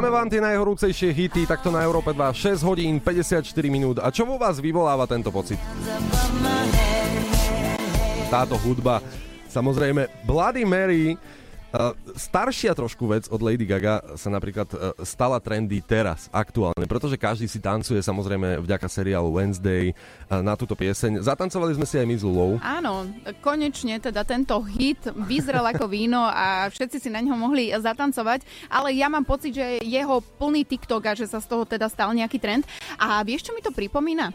Hráme 0.00 0.16
vám 0.16 0.32
tie 0.32 0.40
najhorúcejšie 0.40 1.12
hity, 1.12 1.44
takto 1.44 1.68
na 1.68 1.84
Európe 1.84 2.16
2, 2.16 2.32
6 2.32 2.64
hodín, 2.64 3.04
54 3.04 3.44
minút. 3.68 4.00
A 4.00 4.08
čo 4.08 4.24
vo 4.24 4.40
vás 4.40 4.56
vyvoláva 4.56 5.04
tento 5.04 5.28
pocit? 5.28 5.60
Táto 8.32 8.56
hudba, 8.64 9.04
samozrejme, 9.52 10.08
Bloody 10.24 10.64
Mary, 10.64 11.20
staršia 12.18 12.74
trošku 12.74 13.06
vec 13.06 13.30
od 13.30 13.38
Lady 13.38 13.62
Gaga 13.66 14.02
sa 14.18 14.28
napríklad 14.28 14.68
uh, 14.74 14.94
stala 15.06 15.38
trendy 15.38 15.78
teraz, 15.80 16.26
aktuálne, 16.34 16.86
pretože 16.90 17.14
každý 17.14 17.46
si 17.46 17.62
tancuje 17.62 18.02
samozrejme 18.02 18.58
vďaka 18.62 18.86
seriálu 18.90 19.30
Wednesday 19.30 19.94
uh, 19.94 20.42
na 20.42 20.58
túto 20.58 20.74
pieseň. 20.74 21.22
Zatancovali 21.22 21.78
sme 21.78 21.86
si 21.86 21.96
aj 21.96 22.06
my 22.06 22.16
s 22.18 22.24
Lulou. 22.26 22.50
Áno, 22.58 23.06
konečne 23.38 24.02
teda 24.02 24.26
tento 24.26 24.58
hit 24.66 25.00
vyzrel 25.14 25.62
ako 25.62 25.86
víno 25.86 26.26
a 26.26 26.66
všetci 26.70 26.98
si 26.98 27.08
na 27.08 27.22
ňo 27.22 27.38
mohli 27.38 27.70
zatancovať, 27.70 28.42
ale 28.66 28.94
ja 28.98 29.06
mám 29.06 29.22
pocit, 29.22 29.54
že 29.54 29.78
jeho 29.86 30.18
plný 30.20 30.66
TikTok 30.66 31.02
a 31.06 31.12
že 31.14 31.30
sa 31.30 31.38
z 31.38 31.46
toho 31.46 31.62
teda 31.62 31.86
stal 31.86 32.10
nejaký 32.10 32.42
trend. 32.42 32.66
A 32.98 33.22
vieš, 33.22 33.46
čo 33.46 33.54
mi 33.54 33.62
to 33.62 33.70
pripomína? 33.70 34.34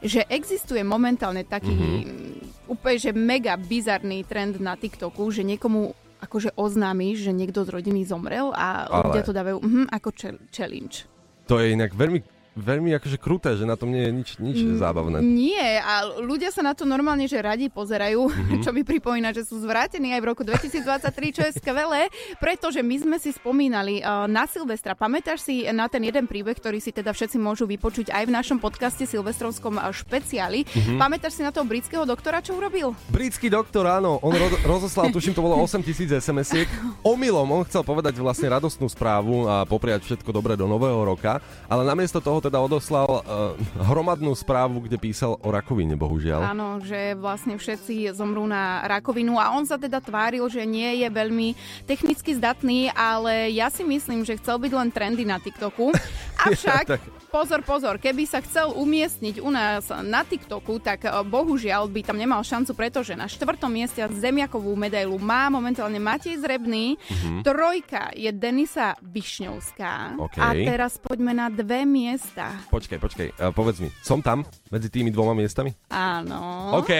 Že 0.00 0.24
existuje 0.32 0.80
momentálne 0.80 1.44
taký 1.44 1.72
mm-hmm. 1.76 2.68
úplne, 2.72 2.96
že 2.96 3.12
mega 3.12 3.56
bizarný 3.60 4.24
trend 4.24 4.56
na 4.56 4.76
TikToku, 4.76 5.28
že 5.28 5.44
niekomu 5.44 5.92
akože 6.20 6.52
oznámiš, 6.54 7.24
že 7.24 7.32
niekto 7.32 7.64
z 7.64 7.72
rodiny 7.72 8.04
zomrel 8.04 8.52
a 8.52 8.86
Ale- 8.86 9.10
ľudia 9.10 9.22
to 9.24 9.32
dávajú 9.32 9.58
mhm, 9.58 9.84
ako 9.88 10.08
chal- 10.12 10.42
challenge. 10.48 11.08
To 11.48 11.58
je 11.58 11.74
inak 11.74 11.92
veľmi, 11.92 12.20
veľmi 12.52 12.90
akože 12.92 13.16
kruté, 13.16 13.52
že 13.52 13.62
na 13.62 13.74
tom 13.74 13.88
nie 13.88 14.00
je 14.00 14.12
nič, 14.12 14.28
nič 14.36 14.56
zábavné. 14.74 15.20
Nie, 15.20 15.78
a 15.78 15.92
ľudia 16.16 16.48
sa 16.48 16.60
na 16.60 16.72
to 16.72 16.82
normálne, 16.82 17.24
že 17.24 17.36
radi 17.36 17.66
pozerajú, 17.66 18.26
Mhm. 18.26 18.60
čo 18.64 18.70
mi 18.70 18.82
pripomína, 18.82 19.30
že 19.30 19.42
sú 19.42 19.58
zvrátení 19.58 20.10
aj 20.10 20.20
v 20.20 20.26
roku 20.26 20.42
2023, 20.42 20.82
čo 21.30 21.42
je 21.42 21.52
skvelé, 21.54 22.10
pretože 22.36 22.80
my 22.80 22.96
sme 22.96 23.16
si 23.16 23.30
spomínali 23.30 23.98
uh, 23.98 24.26
na 24.26 24.44
Silvestra. 24.44 24.92
Pamätáš 24.92 25.42
si 25.42 25.62
na 25.68 25.86
ten 25.86 26.02
jeden 26.02 26.24
príbeh, 26.24 26.52
ktorý 26.52 26.78
si 26.78 26.90
teda 26.90 27.10
všetci 27.10 27.36
môžu 27.36 27.64
vypočuť 27.64 28.10
aj 28.10 28.24
v 28.24 28.32
našom 28.32 28.58
podcaste 28.58 29.04
Silvestrovskom 29.04 29.78
špeciáli. 29.94 30.66
Mhm. 30.66 30.96
Pamätáš 30.96 31.36
si 31.36 31.42
na 31.42 31.50
toho 31.50 31.62
britského 31.62 32.02
doktora, 32.02 32.40
čo 32.40 32.52
urobil? 32.52 32.92
Britský 33.08 33.46
doktor, 33.46 33.86
áno, 33.86 34.18
on 34.18 34.32
ro- 34.32 34.60
rozoslal, 34.64 35.08
tuším, 35.14 35.32
to 35.32 35.40
bolo 35.40 35.54
8 35.56 35.80
tisíc 35.80 36.10
SMS-iek. 36.10 36.66
Omylom, 37.00 37.46
on 37.48 37.62
chcel 37.64 37.80
povedať 37.80 38.16
vlastne 38.16 38.50
radostnú 38.50 38.86
správu 38.86 39.44
a 39.44 39.62
popriať 39.62 40.02
všetko 40.02 40.30
dobré 40.30 40.54
do 40.54 40.64
nového 40.64 40.98
roka, 41.00 41.38
ale 41.64 41.82
namiesto 41.82 42.18
toho 42.18 42.39
teda 42.40 42.58
odoslal 42.58 43.20
uh, 43.20 43.54
hromadnú 43.86 44.34
správu, 44.34 44.84
kde 44.88 44.96
písal 44.96 45.38
o 45.40 45.48
rakovine, 45.48 45.94
bohužiaľ. 45.94 46.52
Áno, 46.52 46.80
že 46.82 47.14
vlastne 47.14 47.60
všetci 47.60 48.10
zomrú 48.16 48.44
na 48.48 48.82
rakovinu 48.88 49.38
a 49.38 49.52
on 49.54 49.64
sa 49.68 49.76
teda 49.76 50.00
tváril, 50.00 50.44
že 50.48 50.64
nie 50.64 51.04
je 51.04 51.08
veľmi 51.08 51.54
technicky 51.84 52.34
zdatný, 52.34 52.90
ale 52.96 53.52
ja 53.54 53.70
si 53.70 53.86
myslím, 53.86 54.24
že 54.26 54.40
chcel 54.40 54.58
byť 54.58 54.72
len 54.72 54.88
trendy 54.90 55.22
na 55.28 55.38
TikToku. 55.38 55.92
Avšak, 56.46 56.84
Tak. 56.86 57.00
pozor, 57.28 57.60
pozor, 57.60 57.94
keby 57.96 58.24
sa 58.24 58.40
chcel 58.40 58.70
umiestniť 58.70 59.38
u 59.38 59.48
nás 59.48 59.84
na 60.00 60.20
TikToku, 60.20 60.78
tak 60.78 61.02
eh, 61.02 61.12
bohužiaľ 61.20 61.86
by 61.86 62.00
tam 62.02 62.16
nemal 62.16 62.40
šancu, 62.40 62.72
pretože 62.72 63.12
na 63.12 63.26
štvrtom 63.26 63.68
mieste 63.68 64.00
zemiakovú 64.00 64.72
medailu 64.72 65.16
má 65.16 65.46
momentálne 65.48 65.98
Matej 65.98 66.36
Zrebný, 66.36 66.96
Mhm. 67.02 67.42
trojka 67.42 68.10
je 68.12 68.30
Denisa 68.30 68.96
Višňovská 69.00 70.16
OK. 70.16 70.36
a 70.36 70.46
teraz 70.54 70.96
poďme 70.96 71.32
na 71.32 71.46
dve 71.48 71.82
miesta. 71.82 72.50
Počkaj, 72.68 72.98
počkaj, 72.98 73.28
uh, 73.32 73.50
povedz 73.50 73.78
mi, 73.78 73.92
som 74.00 74.18
tam 74.18 74.42
medzi 74.68 74.88
tými 74.88 75.08
dvoma 75.08 75.32
miestami? 75.32 75.72
Áno. 75.88 76.72
OK, 76.74 76.92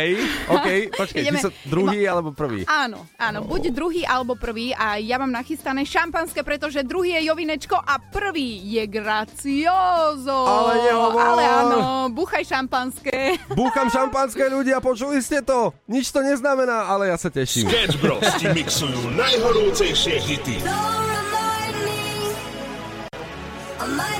OK, 0.49 0.69
počkaj, 0.95 1.21
Ideme- 1.21 1.37
ty 1.37 1.45
sa 1.45 1.53
druhý 1.65 2.01
alebo 2.03 2.31
prvý? 2.31 2.63
Áno, 2.65 3.07
áno, 3.17 3.43
buď 3.43 3.63
druhý 3.71 4.03
alebo 4.03 4.35
prvý 4.35 4.73
a 4.73 4.97
ja 4.97 5.17
mám 5.17 5.31
nachystané 5.31 5.83
šampanské, 5.83 6.41
pretože 6.41 6.81
druhý 6.83 7.13
je 7.13 7.27
Jovinečko 7.27 7.77
a 7.77 7.99
prvý 8.01 8.57
je 8.71 8.85
Graciozo. 9.31 10.39
Ale 10.47 10.75
nehovor. 10.83 11.23
Ale 11.23 11.43
áno, 11.47 11.79
buchaj 12.11 12.43
šampanské. 12.45 13.39
Búcham 13.55 13.87
šampanské 13.87 14.51
ľudia, 14.51 14.83
počuli 14.83 15.23
ste 15.23 15.41
to? 15.41 15.71
Nič 15.87 16.11
to 16.11 16.21
neznamená, 16.21 16.91
ale 16.91 17.15
ja 17.15 17.17
sa 17.17 17.31
teším. 17.31 17.71
Sketch 17.71 17.97
Bros 18.03 18.27
ti 18.37 18.51
mixujú 18.51 19.15
najhorúcejšie 19.15 20.19
hity. 20.19 20.59
I'm 23.81 23.97
minding 23.97 24.20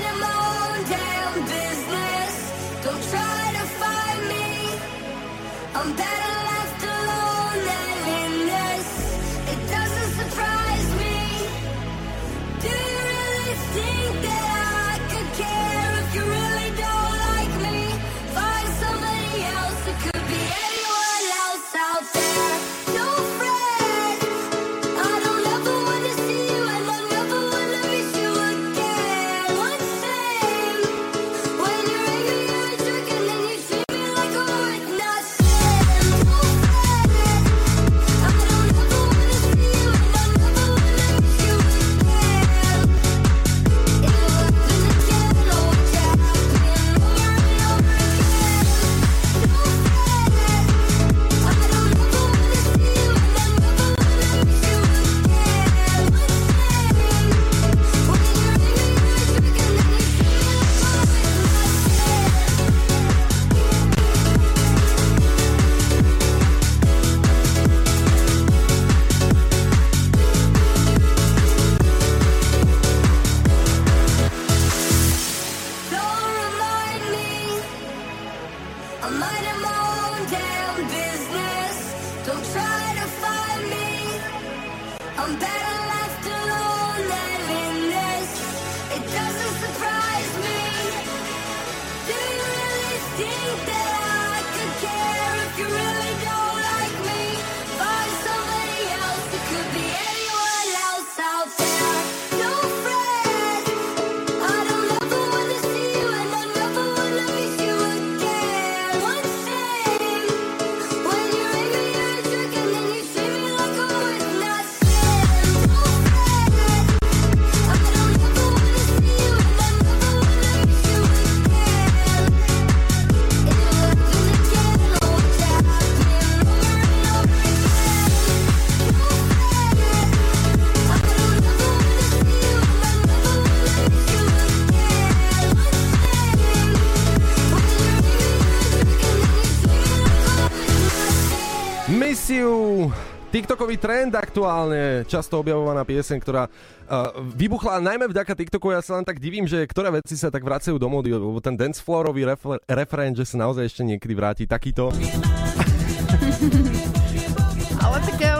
TikTokový 143.61 143.77
trend 143.77 144.17
aktuálne, 144.17 145.05
často 145.05 145.37
objavovaná 145.37 145.85
pieseň, 145.85 146.17
ktorá 146.17 146.49
uh, 146.49 147.13
vybuchla 147.37 147.77
najmä 147.77 148.09
vďaka 148.09 148.33
TikToku. 148.33 148.73
Ja 148.73 148.81
sa 148.81 148.97
len 148.97 149.05
tak 149.05 149.21
divím, 149.21 149.45
že 149.45 149.69
ktoré 149.69 149.93
veci 149.93 150.17
sa 150.17 150.33
tak 150.33 150.41
vracajú 150.41 150.81
do 150.81 150.89
módy, 150.89 151.13
lebo 151.13 151.37
ten 151.37 151.53
dancefloorový 151.53 152.25
refer- 152.25 152.57
referén, 152.65 153.13
že 153.13 153.29
sa 153.29 153.37
naozaj 153.37 153.69
ešte 153.69 153.85
niekedy 153.85 154.17
vráti 154.17 154.49
takýto. 154.49 154.89
Ale 157.85 157.97
tak 158.01 158.30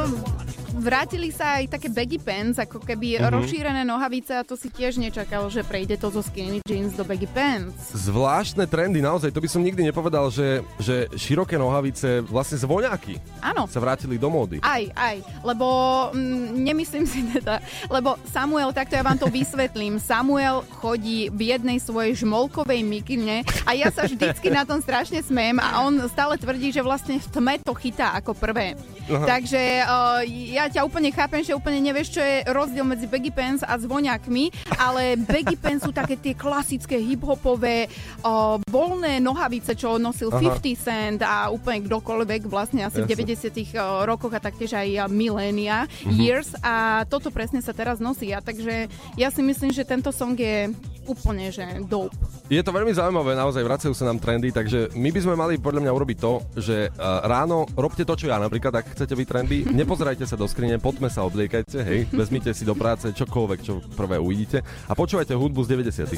vrátili 0.81 1.29
sa 1.29 1.61
aj 1.61 1.77
také 1.77 1.87
baggy 1.87 2.17
pants, 2.17 2.57
ako 2.57 2.81
keby 2.81 3.21
Mhm. 3.21 3.29
rozšírené 3.29 3.81
nohavice 3.85 4.33
a 4.33 4.41
to 4.41 4.57
si 4.57 4.67
tiež 4.67 4.97
nečakal, 4.97 5.45
že 5.47 5.61
prejde 5.61 5.95
to 5.95 6.09
zo 6.09 6.19
skinny 6.19 6.59
jeans 6.65 6.97
do 6.97 7.05
baggy 7.05 7.29
pants. 7.29 7.93
Zvláštne 7.93 8.65
trendy, 8.65 8.99
naozaj, 8.99 9.29
to 9.29 9.39
by 9.39 9.47
som 9.47 9.61
nikdy 9.61 9.85
nepovedal, 9.85 10.33
že, 10.33 10.65
že 10.81 11.05
široké 11.13 11.55
nohavice, 11.55 12.25
vlastne 12.25 12.57
zvoňáky 12.57 13.21
Áno. 13.39 13.69
sa 13.69 13.77
vrátili 13.77 14.17
do 14.17 14.33
módy. 14.33 14.57
Aj, 14.59 14.81
aj, 14.91 15.15
lebo 15.45 15.67
mm, 16.11 16.57
nemyslím 16.57 17.05
si 17.05 17.21
teda, 17.29 17.61
lebo 17.87 18.17
Samuel, 18.27 18.73
takto 18.73 18.97
ja 18.97 19.05
vám 19.05 19.21
to 19.21 19.29
vysvetlím, 19.29 20.01
Samuel 20.09 20.65
chodí 20.81 21.29
v 21.29 21.53
jednej 21.53 21.77
svojej 21.77 22.17
žmolkovej 22.17 22.81
mikine 22.81 23.45
a 23.67 23.77
ja 23.77 23.93
sa 23.93 24.09
vždycky 24.09 24.49
na 24.49 24.65
tom 24.65 24.81
strašne 24.81 25.21
smejem 25.21 25.61
a 25.61 25.85
on 25.85 25.99
stále 26.09 26.39
tvrdí, 26.39 26.73
že 26.73 26.81
vlastne 26.81 27.21
v 27.21 27.27
tme 27.29 27.53
to 27.61 27.77
chytá 27.77 28.17
ako 28.17 28.33
prvé. 28.33 28.73
Aha. 29.11 29.27
Takže 29.27 29.61
uh, 29.83 30.23
ja 30.25 30.70
ťa 30.71 30.87
úplne 30.87 31.11
chápem, 31.11 31.43
že 31.43 31.51
úplne 31.51 31.83
nevieš, 31.83 32.15
čo 32.15 32.21
je 32.23 32.47
rozdiel 32.47 32.87
medzi 32.87 33.05
baggy 33.05 33.29
pants 33.29 33.61
a 33.61 33.75
zvoniakmi, 33.75 34.49
ale 34.79 35.19
baggy 35.19 35.59
pants 35.59 35.83
sú 35.83 35.91
také 35.91 36.15
tie 36.15 36.31
klasické 36.31 36.95
hip-hopové 36.95 37.91
uh, 38.23 38.55
voľné 38.71 39.19
nohavice, 39.19 39.75
čo 39.75 39.99
nosil 39.99 40.31
Aha. 40.31 40.57
50 40.57 40.79
Cent 40.81 41.19
a 41.21 41.51
úplne 41.51 41.83
kdokoľvek 41.85 42.47
vlastne 42.47 42.87
asi 42.87 43.03
v 43.03 43.11
Jasne. 43.11 43.51
90 43.75 43.75
uh, 43.75 44.07
rokoch 44.07 44.31
a 44.31 44.39
taktiež 44.39 44.71
aj 44.73 45.11
milénia, 45.11 45.83
Mhm. 46.07 46.15
years 46.15 46.49
a 46.63 47.03
toto 47.05 47.29
presne 47.29 47.59
sa 47.59 47.75
teraz 47.75 47.99
nosí 47.99 48.31
a 48.31 48.39
takže 48.39 48.87
ja 49.17 49.27
si 49.29 49.41
myslím, 49.43 49.75
že 49.75 49.83
tento 49.83 50.09
song 50.09 50.37
je 50.37 50.71
úplne, 51.07 51.49
že 51.49 51.63
dope. 51.85 52.13
Je 52.51 52.61
to 52.61 52.75
veľmi 52.75 52.91
zaujímavé, 52.91 53.33
naozaj 53.33 53.63
vracajú 53.63 53.93
sa 53.95 54.09
nám 54.11 54.19
trendy, 54.19 54.51
takže 54.51 54.91
my 54.93 55.09
by 55.09 55.19
sme 55.23 55.35
mali 55.39 55.53
podľa 55.57 55.87
mňa 55.87 55.91
urobiť 55.95 56.17
to, 56.19 56.33
že 56.59 56.77
uh, 56.91 57.23
ráno 57.25 57.65
robte 57.73 58.03
to, 58.03 58.13
čo 58.13 58.29
ja 58.29 58.37
napríklad, 58.37 58.75
ak 58.75 58.93
chcete 58.93 59.15
byť 59.15 59.27
trendy, 59.27 59.57
nepozerajte 59.71 60.27
sa 60.27 60.35
do 60.35 60.45
skrine, 60.45 60.77
poďme 60.77 61.07
sa 61.07 61.23
obliekajte, 61.25 61.79
hej, 61.81 61.99
vezmite 62.19 62.51
si 62.51 62.67
do 62.67 62.75
práce 62.75 63.09
čokoľvek, 63.15 63.59
čo 63.63 63.79
prvé 63.95 64.19
uvidíte 64.19 64.61
a 64.61 64.93
počúvajte 64.93 65.33
hudbu 65.33 65.63
z 65.63 65.69
90 65.79 66.11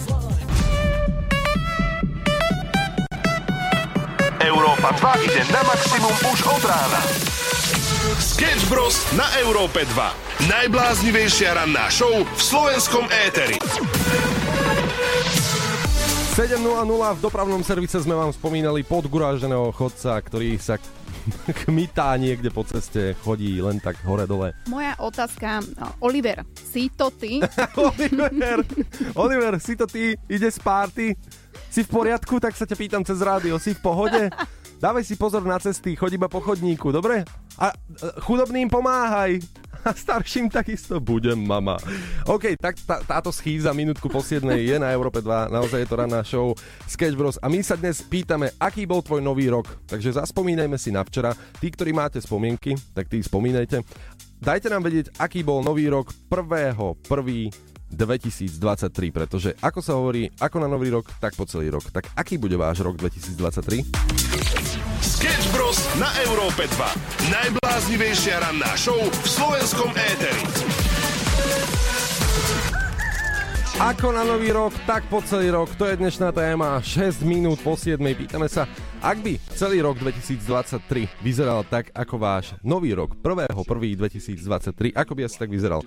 Európa 4.44 4.90
2 5.00 5.26
ide 5.28 5.42
na 5.54 5.62
maximum 5.64 6.16
už 6.28 6.40
od 6.44 6.64
rána. 6.68 7.02
Sketch 8.20 8.68
Bros. 8.70 9.00
na 9.16 9.24
Európe 9.40 9.88
2. 9.88 10.52
Najbláznivejšia 10.52 11.56
ranná 11.56 11.88
show 11.88 12.12
v 12.12 12.42
slovenskom 12.42 13.08
éteri. 13.08 13.56
7.00 16.34 16.66
v 16.90 17.22
dopravnom 17.22 17.62
servise 17.62 18.02
sme 18.02 18.18
vám 18.18 18.34
spomínali 18.34 18.82
podguráženého 18.82 19.70
chodca, 19.70 20.18
ktorý 20.18 20.58
sa 20.58 20.82
kmitá 21.62 22.10
niekde 22.18 22.50
po 22.50 22.66
ceste, 22.66 23.14
chodí 23.22 23.62
len 23.62 23.78
tak 23.78 24.02
hore-dole. 24.02 24.58
Moja 24.66 24.98
otázka, 24.98 25.62
uh, 25.62 25.94
Oliver, 26.02 26.42
si 26.58 26.90
to 26.90 27.14
ty? 27.14 27.38
Oliver, 27.78 28.66
Oliver, 29.14 29.54
si 29.62 29.78
to 29.78 29.86
ty, 29.86 30.18
ide 30.26 30.50
z 30.50 30.58
party? 30.58 31.14
Si 31.70 31.86
v 31.86 31.90
poriadku? 31.94 32.42
Tak 32.42 32.58
sa 32.58 32.66
ťa 32.66 32.82
pýtam 32.82 33.06
cez 33.06 33.22
rádio, 33.22 33.62
si 33.62 33.78
v 33.78 33.86
pohode? 33.86 34.34
Dávaj 34.82 35.06
si 35.06 35.14
pozor 35.14 35.46
na 35.46 35.62
cesty, 35.62 35.94
choď 35.94 36.18
iba 36.18 36.34
po 36.34 36.42
chodníku, 36.42 36.90
dobre? 36.90 37.30
A 37.62 37.70
e, 37.70 37.76
chudobným 38.26 38.74
pomáhaj. 38.74 39.38
A 39.84 39.92
starším 39.92 40.48
takisto 40.48 41.04
budem, 41.04 41.36
mama. 41.36 41.76
OK, 42.24 42.56
tak 42.56 42.80
tá, 42.88 43.04
táto 43.04 43.36
schýza 43.36 43.76
minútku 43.76 44.08
po 44.08 44.24
7 44.24 44.48
je 44.56 44.80
na 44.80 44.96
Európe 44.96 45.20
2, 45.20 45.52
naozaj 45.52 45.84
je 45.84 45.90
to 45.92 46.00
ranná 46.00 46.24
show 46.24 46.56
Sketch 46.88 47.20
Bros. 47.20 47.36
A 47.44 47.52
my 47.52 47.60
sa 47.60 47.76
dnes 47.76 48.00
pýtame, 48.00 48.56
aký 48.56 48.88
bol 48.88 49.04
tvoj 49.04 49.20
nový 49.20 49.52
rok. 49.52 49.68
Takže 49.84 50.16
zaspomínajme 50.16 50.80
si 50.80 50.96
na 50.96 51.04
včera. 51.04 51.36
Tí, 51.60 51.68
ktorí 51.68 51.92
máte 51.92 52.24
spomienky, 52.24 52.80
tak 52.96 53.12
tí 53.12 53.20
spomínajte. 53.20 53.84
Dajte 54.40 54.72
nám 54.72 54.88
vedieť, 54.88 55.20
aký 55.20 55.44
bol 55.44 55.60
nový 55.60 55.92
rok 55.92 56.16
1. 56.32 56.64
1. 57.04 57.74
2023, 57.94 59.14
pretože 59.14 59.54
ako 59.62 59.80
sa 59.86 59.94
hovorí, 59.94 60.26
ako 60.42 60.58
na 60.58 60.68
nový 60.68 60.90
rok, 60.90 61.06
tak 61.22 61.38
po 61.38 61.46
celý 61.46 61.70
rok. 61.70 61.86
Tak 61.94 62.10
aký 62.18 62.42
bude 62.42 62.58
váš 62.58 62.82
rok 62.82 62.98
2023? 62.98 63.86
Na 65.94 66.10
Európe 66.26 66.66
2. 66.66 67.30
Najbláznivejšia 67.30 68.42
ranná 68.42 68.74
show 68.74 68.98
v 68.98 69.28
slovenskom 69.30 69.94
éteri. 69.94 70.42
Ako 73.78 74.10
na 74.10 74.26
nový 74.26 74.50
rok, 74.50 74.74
tak 74.90 75.06
po 75.06 75.22
celý 75.22 75.54
rok. 75.54 75.70
To 75.78 75.86
je 75.86 75.94
dnešná 75.94 76.34
téma. 76.34 76.82
6 76.82 77.22
minút 77.22 77.62
po 77.62 77.78
7. 77.78 78.02
Pýtame 78.02 78.50
sa, 78.50 78.66
ak 79.06 79.22
by 79.22 79.38
celý 79.54 79.86
rok 79.86 80.02
2023 80.02 80.82
vyzeral 81.22 81.62
tak 81.62 81.94
ako 81.94 82.18
váš 82.18 82.58
nový 82.66 82.98
rok 82.98 83.14
1.1.2023, 83.22 84.98
ako 84.98 85.12
by 85.14 85.22
asi 85.30 85.38
tak 85.38 85.54
vyzeral? 85.54 85.86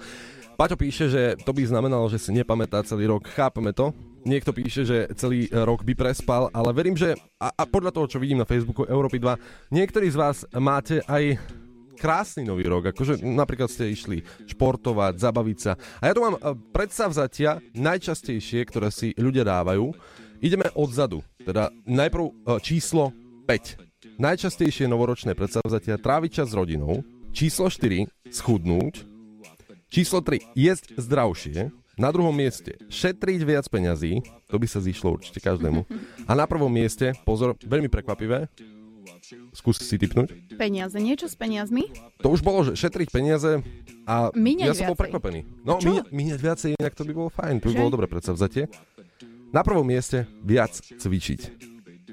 Paťo 0.56 0.80
píše, 0.80 1.12
že 1.12 1.36
to 1.44 1.52
by 1.52 1.68
znamenalo, 1.68 2.08
že 2.08 2.16
si 2.16 2.32
nepamätá 2.32 2.80
celý 2.80 3.12
rok. 3.12 3.28
Chápeme 3.28 3.76
to. 3.76 3.92
Niekto 4.24 4.56
píše, 4.56 4.88
že 4.88 5.12
celý 5.12 5.52
rok 5.52 5.84
by 5.84 5.92
prespal, 5.92 6.48
ale 6.48 6.72
verím, 6.72 6.96
že 6.96 7.12
a, 7.36 7.52
a 7.52 7.62
podľa 7.68 7.92
toho, 7.92 8.08
čo 8.08 8.18
vidím 8.18 8.40
na 8.40 8.48
Facebooku 8.48 8.88
Európy 8.88 9.20
2, 9.20 9.36
niektorí 9.70 10.08
z 10.08 10.16
vás 10.16 10.48
máte 10.56 11.04
aj 11.04 11.36
krásny 12.00 12.48
nový 12.48 12.64
rok, 12.68 12.88
akože 12.88 13.20
napríklad 13.20 13.68
ste 13.68 13.92
išli 13.92 14.24
športovať, 14.48 15.20
zabaviť 15.20 15.58
sa. 15.60 15.76
A 16.00 16.08
ja 16.08 16.16
tu 16.16 16.24
mám 16.24 16.40
e, 16.40 16.56
predsavzatia 16.72 17.60
najčastejšie, 17.76 18.64
ktoré 18.68 18.88
si 18.88 19.12
ľudia 19.16 19.44
dávajú. 19.44 19.92
Ideme 20.40 20.72
odzadu, 20.72 21.20
teda 21.44 21.68
najprv 21.84 22.24
e, 22.24 22.32
číslo 22.64 23.12
5. 23.44 24.20
Najčastejšie 24.20 24.88
novoročné 24.88 25.36
predsavzatia 25.36 26.00
tráviť 26.00 26.30
čas 26.42 26.52
s 26.52 26.56
rodinou. 26.56 27.04
Číslo 27.36 27.68
4 27.68 28.32
schudnúť. 28.32 29.15
Číslo 29.86 30.18
3 30.18 30.56
jesť 30.58 30.98
zdravšie. 30.98 31.70
Na 31.96 32.12
druhom 32.12 32.34
mieste 32.34 32.76
šetriť 32.92 33.40
viac 33.46 33.64
peňazí, 33.72 34.20
to 34.52 34.60
by 34.60 34.66
sa 34.68 34.84
zišlo 34.84 35.16
určite 35.16 35.40
každému. 35.40 35.88
A 36.28 36.32
na 36.36 36.44
prvom 36.44 36.68
mieste, 36.68 37.16
pozor, 37.24 37.56
veľmi 37.64 37.88
prekvapivé, 37.88 38.52
skús 39.56 39.80
si 39.80 39.96
typnúť. 39.96 40.58
Peniaze, 40.60 41.00
niečo 41.00 41.24
s 41.24 41.38
peniazmi? 41.38 41.88
To 42.20 42.28
už 42.28 42.44
bolo, 42.44 42.68
že 42.68 42.76
šetriť 42.76 43.08
peniaze 43.08 43.64
a 44.04 44.28
Míňať 44.36 44.68
ja 44.68 44.74
som 44.76 44.92
bol 44.92 44.98
prekvapený. 44.98 45.48
No, 45.64 45.80
míňať, 45.80 46.12
míňať 46.12 46.40
viacej, 46.42 46.70
inak 46.76 46.92
to 46.92 47.02
by 47.08 47.12
bolo 47.16 47.30
fajn, 47.32 47.64
to 47.64 47.72
by 47.72 47.74
Že? 47.74 47.80
bolo 47.80 47.90
dobre 47.96 48.06
predsavzatie. 48.12 48.68
Na 49.54 49.64
prvom 49.64 49.86
mieste 49.86 50.28
viac 50.44 50.76
cvičiť. 50.76 51.40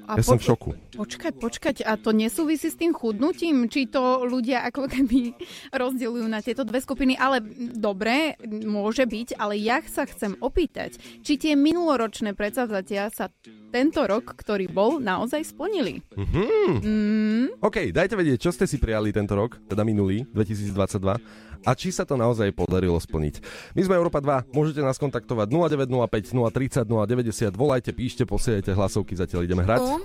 A 0.08 0.16
ja 0.16 0.24
som 0.24 0.40
v 0.40 0.48
šoku. 0.48 0.70
Počkať, 0.94 1.34
počkať, 1.36 1.76
a 1.82 1.98
to 1.98 2.14
nesúvisí 2.14 2.70
s 2.70 2.78
tým 2.78 2.94
chudnutím? 2.94 3.66
Či 3.66 3.90
to 3.90 4.24
ľudia 4.24 4.62
ako 4.70 4.86
keby 4.86 5.34
rozdielujú 5.74 6.26
na 6.30 6.38
tieto 6.38 6.62
dve 6.62 6.78
skupiny? 6.78 7.18
Ale 7.18 7.42
dobre, 7.74 8.38
môže 8.46 9.02
byť, 9.02 9.36
ale 9.36 9.58
ja 9.58 9.82
sa 9.84 10.06
chcem 10.06 10.38
opýtať, 10.38 10.96
či 11.26 11.34
tie 11.34 11.58
minuloročné 11.58 12.38
predsavzatia 12.38 13.10
sa 13.10 13.28
tento 13.74 14.06
rok, 14.06 14.38
ktorý 14.38 14.70
bol, 14.70 15.02
naozaj 15.02 15.50
splnili? 15.50 15.98
Mhm. 16.14 16.42
Mm, 16.78 17.46
OK, 17.58 17.90
dajte 17.90 18.14
vedieť, 18.14 18.46
čo 18.46 18.50
ste 18.54 18.70
si 18.70 18.78
prijali 18.78 19.10
tento 19.10 19.34
rok, 19.34 19.58
teda 19.66 19.82
minulý, 19.82 20.22
2022, 20.30 21.18
a 21.64 21.72
či 21.72 21.88
sa 21.88 22.04
to 22.04 22.14
naozaj 22.20 22.52
podarilo 22.52 23.00
splniť. 23.00 23.40
My 23.72 23.82
sme 23.82 23.96
Európa 23.96 24.20
2, 24.20 24.52
môžete 24.52 24.84
nás 24.84 25.00
kontaktovať 25.00 25.48
0905 25.48 26.84
030 26.84 26.84
090, 26.84 27.56
volajte, 27.56 27.90
píšte, 27.96 28.28
posielajte 28.28 28.76
hlasovky, 28.76 29.16
zatiaľ 29.16 29.48
ideme 29.48 29.64
hrať. 29.64 29.80
Um, 29.80 30.04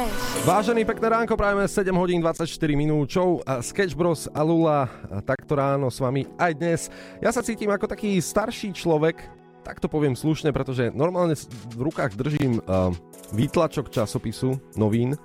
três. 0.00 0.46
Vážený, 0.46 0.84
pekné 0.88 1.08
ránko, 1.08 1.36
prajeme 1.36 1.68
7 1.68 1.92
hodín 1.92 2.20
24 2.20 2.48
minút 2.72 3.12
a 3.44 3.60
Sketch 3.60 3.92
Bros 3.92 4.28
a 4.32 4.40
Lula 4.40 4.88
takto 5.28 5.52
ráno 5.52 5.92
s 5.92 6.00
vami 6.00 6.24
aj 6.40 6.52
dnes. 6.56 6.80
Ja 7.20 7.28
sa 7.28 7.44
cítim 7.44 7.68
ako 7.68 7.84
taký 7.84 8.16
starší 8.16 8.72
človek, 8.72 9.20
tak 9.60 9.76
to 9.80 9.92
poviem 9.92 10.16
slušne, 10.16 10.48
pretože 10.56 10.88
normálne 10.96 11.36
v 11.76 11.80
rukách 11.84 12.16
držím 12.16 12.64
uh, 12.64 12.94
výtlačok 13.36 13.92
časopisu, 13.92 14.56
novín. 14.80 15.20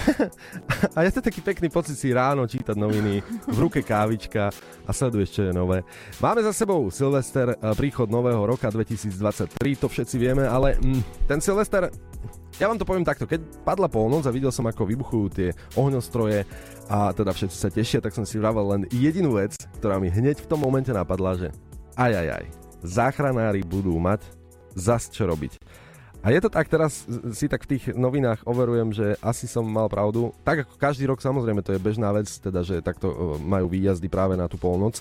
a 0.96 1.04
je 1.04 1.10
to 1.12 1.20
taký 1.24 1.40
pekný 1.40 1.68
pocit 1.68 1.96
si 1.96 2.12
ráno 2.12 2.44
čítať 2.44 2.76
noviny, 2.76 3.20
v 3.48 3.58
ruke 3.60 3.80
kávička 3.84 4.52
a 4.84 4.90
sleduješ, 4.92 5.30
čo 5.32 5.42
je 5.48 5.52
nové. 5.52 5.84
Máme 6.20 6.44
za 6.44 6.52
sebou 6.52 6.88
Silvester, 6.92 7.56
príchod 7.76 8.08
nového 8.08 8.44
roka 8.44 8.68
2023, 8.68 9.80
to 9.80 9.88
všetci 9.88 10.16
vieme, 10.16 10.44
ale 10.44 10.76
mm, 10.80 11.28
ten 11.28 11.40
Silvester 11.40 11.88
ja 12.60 12.68
vám 12.68 12.76
to 12.76 12.84
poviem 12.84 13.08
takto, 13.08 13.24
keď 13.24 13.40
padla 13.64 13.88
polnoc 13.88 14.28
a 14.28 14.34
videl 14.36 14.52
som, 14.52 14.68
ako 14.68 14.84
vybuchujú 14.84 15.26
tie 15.32 15.48
ohňostroje 15.80 16.44
a 16.92 17.08
teda 17.16 17.32
všetci 17.32 17.56
sa 17.56 17.72
tešia, 17.72 18.04
tak 18.04 18.12
som 18.12 18.28
si 18.28 18.36
vravel 18.36 18.76
len 18.76 18.82
jedinú 18.92 19.40
vec, 19.40 19.56
ktorá 19.80 19.96
mi 19.96 20.12
hneď 20.12 20.44
v 20.44 20.48
tom 20.52 20.60
momente 20.60 20.92
napadla, 20.92 21.40
že 21.40 21.48
aj, 21.96 22.12
aj, 22.12 22.28
aj, 22.36 22.44
záchranári 22.84 23.64
budú 23.64 23.96
mať 23.96 24.28
zas 24.76 25.08
čo 25.08 25.24
robiť. 25.24 25.56
A 26.20 26.36
je 26.36 26.40
to 26.44 26.52
tak, 26.52 26.68
teraz 26.68 27.08
si 27.32 27.48
tak 27.48 27.64
v 27.64 27.76
tých 27.76 27.96
novinách 27.96 28.44
overujem, 28.44 28.92
že 28.92 29.16
asi 29.24 29.48
som 29.48 29.64
mal 29.64 29.88
pravdu. 29.88 30.36
Tak 30.44 30.68
ako 30.68 30.74
každý 30.76 31.08
rok 31.08 31.24
samozrejme 31.24 31.64
to 31.64 31.72
je 31.72 31.80
bežná 31.80 32.12
vec, 32.12 32.28
teda 32.28 32.60
že 32.60 32.84
takto 32.84 33.08
e, 33.08 33.16
majú 33.40 33.72
výjazdy 33.72 34.04
práve 34.12 34.36
na 34.36 34.44
tú 34.44 34.60
polnoc. 34.60 35.00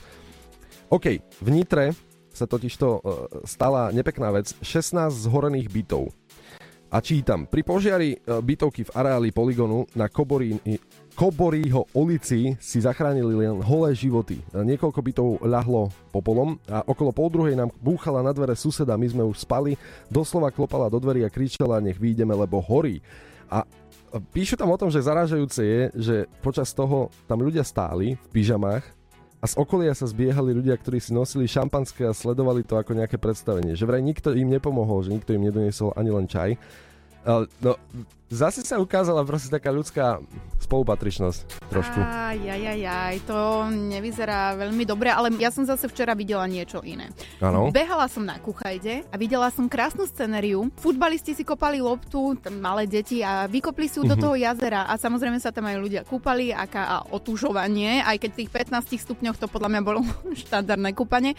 OK, 0.87 1.19
v 1.19 1.49
Nitre 1.51 1.91
sa 2.31 2.47
totižto 2.47 2.87
e, 2.87 2.99
stala 3.43 3.91
nepekná 3.91 4.31
vec. 4.31 4.55
16 4.63 5.11
zhorených 5.11 5.67
bytov. 5.67 6.15
A 6.89 7.05
čítam, 7.05 7.45
pri 7.45 7.61
požiari 7.61 8.17
e, 8.17 8.41
bytovky 8.41 8.81
v 8.81 8.93
areáli 8.97 9.29
poligonu 9.29 9.85
na 9.93 10.09
Koborín, 10.09 10.57
Koborího 11.13 11.85
ulici 11.93 12.57
si 12.57 12.77
zachránili 12.81 13.45
len 13.45 13.61
holé 13.61 13.93
životy. 13.93 14.41
E, 14.41 14.65
Niekoľko 14.65 14.97
bytov 14.97 15.27
ľahlo 15.45 15.93
popolom 16.09 16.57
a 16.65 16.81
okolo 16.81 17.13
pol 17.13 17.29
druhej 17.29 17.53
nám 17.53 17.69
búchala 17.77 18.25
na 18.25 18.33
dvere 18.33 18.57
suseda, 18.57 18.97
my 18.97 19.05
sme 19.05 19.21
už 19.21 19.45
spali, 19.45 19.77
doslova 20.09 20.49
klopala 20.49 20.89
do 20.89 20.97
dverí 20.97 21.21
a 21.21 21.29
kričala, 21.29 21.77
nech 21.77 22.01
výjdeme, 22.01 22.33
lebo 22.33 22.57
horí. 22.57 23.05
A 23.53 23.61
e, 23.61 23.67
píšu 24.33 24.57
tam 24.57 24.73
o 24.73 24.79
tom, 24.81 24.89
že 24.89 25.05
zarážajúce 25.05 25.61
je, 25.61 25.81
že 25.93 26.15
počas 26.41 26.73
toho 26.73 27.13
tam 27.29 27.45
ľudia 27.45 27.61
stáli 27.61 28.17
v 28.17 28.27
pyžamách 28.33 28.98
a 29.39 29.45
z 29.47 29.55
okolia 29.55 29.95
sa 29.95 30.03
zbiehali 30.03 30.51
ľudia, 30.51 30.75
ktorí 30.75 30.99
si 30.99 31.15
nosili 31.15 31.47
šampanské 31.47 32.03
a 32.03 32.11
sledovali 32.11 32.67
to 32.67 32.75
ako 32.75 32.91
nejaké 32.91 33.15
predstavenie. 33.15 33.71
Že 33.71 33.87
vraj 33.87 34.03
nikto 34.03 34.35
im 34.35 34.51
nepomohol, 34.51 35.07
že 35.07 35.15
nikto 35.15 35.31
im 35.31 35.47
nedoniesol 35.47 35.95
ani 35.95 36.11
len 36.11 36.27
čaj. 36.27 36.59
No, 37.63 37.79
zase 38.29 38.61
sa 38.61 38.77
ukázala 38.77 39.25
proste 39.25 39.49
taká 39.49 39.69
ľudská 39.69 40.21
spolupatričnosť 40.59 41.65
trošku. 41.67 41.97
Aj, 41.97 42.37
aj, 42.37 42.61
aj, 42.61 42.81
aj, 42.85 43.15
to 43.25 43.39
nevyzerá 43.89 44.53
veľmi 44.53 44.85
dobre, 44.85 45.09
ale 45.09 45.33
ja 45.41 45.49
som 45.49 45.65
zase 45.65 45.89
včera 45.89 46.13
videla 46.13 46.45
niečo 46.45 46.85
iné. 46.85 47.09
Áno. 47.41 47.73
Behala 47.73 48.05
som 48.05 48.21
na 48.21 48.37
kuchajde 48.37 49.07
a 49.09 49.15
videla 49.17 49.49
som 49.49 49.65
krásnu 49.65 50.05
scenériu. 50.05 50.69
Futbalisti 50.77 51.33
si 51.33 51.41
kopali 51.41 51.81
loptu, 51.81 52.37
malé 52.53 52.85
deti 52.85 53.23
a 53.23 53.49
vykopli 53.49 53.89
si 53.89 53.97
ju 53.97 54.05
do 54.05 54.13
Mhm. 54.13 54.21
toho 54.21 54.35
jazera 54.35 54.85
a 54.85 54.93
samozrejme 54.93 55.39
sa 55.39 55.49
tam 55.49 55.65
aj 55.65 55.77
ľudia 55.79 56.01
kúpali, 56.03 56.51
aká 56.51 56.81
a 56.85 56.97
otužovanie, 57.09 58.03
aj 58.03 58.19
keď 58.19 58.29
v 58.29 58.39
tých 58.43 58.51
15 58.51 58.99
stupňoch 58.99 59.39
to 59.39 59.47
podľa 59.47 59.69
mňa 59.73 59.81
bolo 59.81 59.99
štandardné 60.45 60.91
kúpanie. 60.93 61.33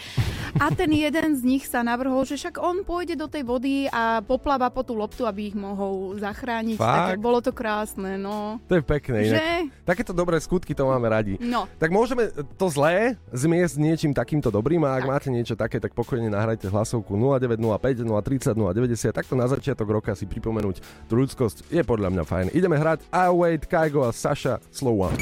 A 0.59 0.73
ten 0.73 0.91
jeden 0.91 1.37
z 1.37 1.43
nich 1.45 1.69
sa 1.69 1.85
navrhol, 1.85 2.25
že 2.25 2.35
však 2.35 2.59
on 2.59 2.83
pôjde 2.83 3.15
do 3.15 3.29
tej 3.29 3.45
vody 3.45 3.87
a 3.87 4.25
popláva 4.25 4.73
po 4.73 4.83
tú 4.83 4.97
loptu, 4.97 5.29
aby 5.29 5.53
ich 5.53 5.57
mohol 5.57 6.19
zachrániť. 6.19 6.80
Fakt? 6.81 7.09
Tak 7.17 7.21
bolo 7.21 7.39
to 7.45 7.53
krásne, 7.53 8.17
no. 8.17 8.57
To 8.65 8.81
je 8.81 8.83
pekné. 8.83 9.19
Že? 9.29 9.37
Inak. 9.37 9.85
Takéto 9.85 10.13
dobré 10.17 10.41
skutky 10.41 10.73
to 10.73 10.89
máme 10.89 11.05
radi. 11.13 11.37
No. 11.37 11.69
Tak 11.77 11.93
môžeme 11.93 12.33
to 12.57 12.67
zlé 12.73 13.21
zmiesť 13.31 13.77
niečím 13.77 14.13
takýmto 14.17 14.49
dobrým 14.49 14.81
a 14.89 14.97
ak 14.97 15.05
máte 15.05 15.29
niečo 15.29 15.53
také, 15.53 15.77
tak 15.77 15.93
pokojne 15.93 16.33
nahrajte 16.33 16.73
hlasovku 16.73 17.13
0905 17.13 18.01
030 18.01 18.57
090. 18.57 19.13
Takto 19.13 19.35
na 19.37 19.45
začiatok 19.45 19.89
roka 19.93 20.17
si 20.17 20.25
pripomenúť 20.25 20.81
tú 21.05 21.21
ľudskosť 21.21 21.69
je 21.69 21.83
podľa 21.85 22.09
mňa 22.17 22.25
fajn. 22.25 22.47
Ideme 22.57 22.81
hrať 22.81 23.05
I 23.13 23.29
Wait, 23.29 23.69
Kaigo 23.69 24.09
a 24.09 24.11
Sasha 24.17 24.57
Slow 24.73 25.05
One. 25.05 25.21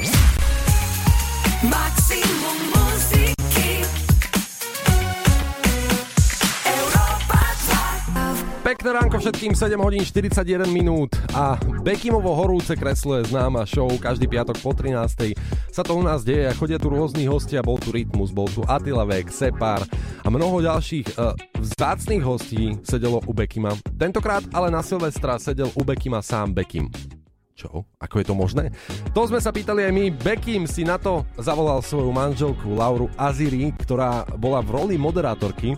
Maximum 1.59 2.08
Pekné 8.79 8.95
ránko 8.95 9.19
všetkým, 9.19 9.51
7 9.59 9.75
hodín 9.75 10.07
41 10.07 10.63
minút 10.71 11.11
a 11.35 11.59
Bekimovo 11.83 12.31
horúce 12.31 12.79
kreslo 12.79 13.19
je 13.19 13.27
známa 13.27 13.67
show, 13.67 13.91
každý 13.99 14.23
piatok 14.23 14.55
po 14.63 14.71
13. 14.71 15.35
sa 15.67 15.83
to 15.83 15.99
u 15.99 16.03
nás 16.07 16.23
deje 16.23 16.47
a 16.47 16.55
chodia 16.55 16.79
tu 16.79 16.87
rôzni 16.87 17.27
hostia, 17.27 17.59
bol 17.59 17.75
tu 17.75 17.91
Rytmus, 17.91 18.31
bol 18.31 18.47
tu 18.47 18.63
Attila 18.63 19.03
Vek, 19.03 19.35
Separ 19.35 19.83
a 20.23 20.27
mnoho 20.31 20.63
ďalších 20.63 21.11
uh, 21.19 21.35
vzácných 21.59 22.23
hostí 22.23 22.79
sedelo 22.87 23.19
u 23.27 23.35
Bekima. 23.35 23.75
Tentokrát 23.99 24.47
ale 24.55 24.71
na 24.71 24.79
Silvestra 24.79 25.35
sedel 25.43 25.67
u 25.75 25.83
Bekima 25.83 26.23
sám 26.23 26.55
Bekim. 26.55 26.87
Čo? 27.59 27.83
Ako 27.99 28.23
je 28.23 28.25
to 28.31 28.31
možné? 28.31 28.71
To 29.11 29.27
sme 29.27 29.43
sa 29.43 29.51
pýtali 29.51 29.83
aj 29.83 29.91
my. 29.91 30.05
Bekim 30.15 30.63
si 30.63 30.87
na 30.87 30.95
to 30.95 31.27
zavolal 31.35 31.83
svoju 31.83 32.15
manželku 32.15 32.79
Lauru 32.79 33.11
Aziri, 33.19 33.75
ktorá 33.75 34.23
bola 34.39 34.63
v 34.63 34.71
roli 34.71 34.95
moderátorky. 34.95 35.75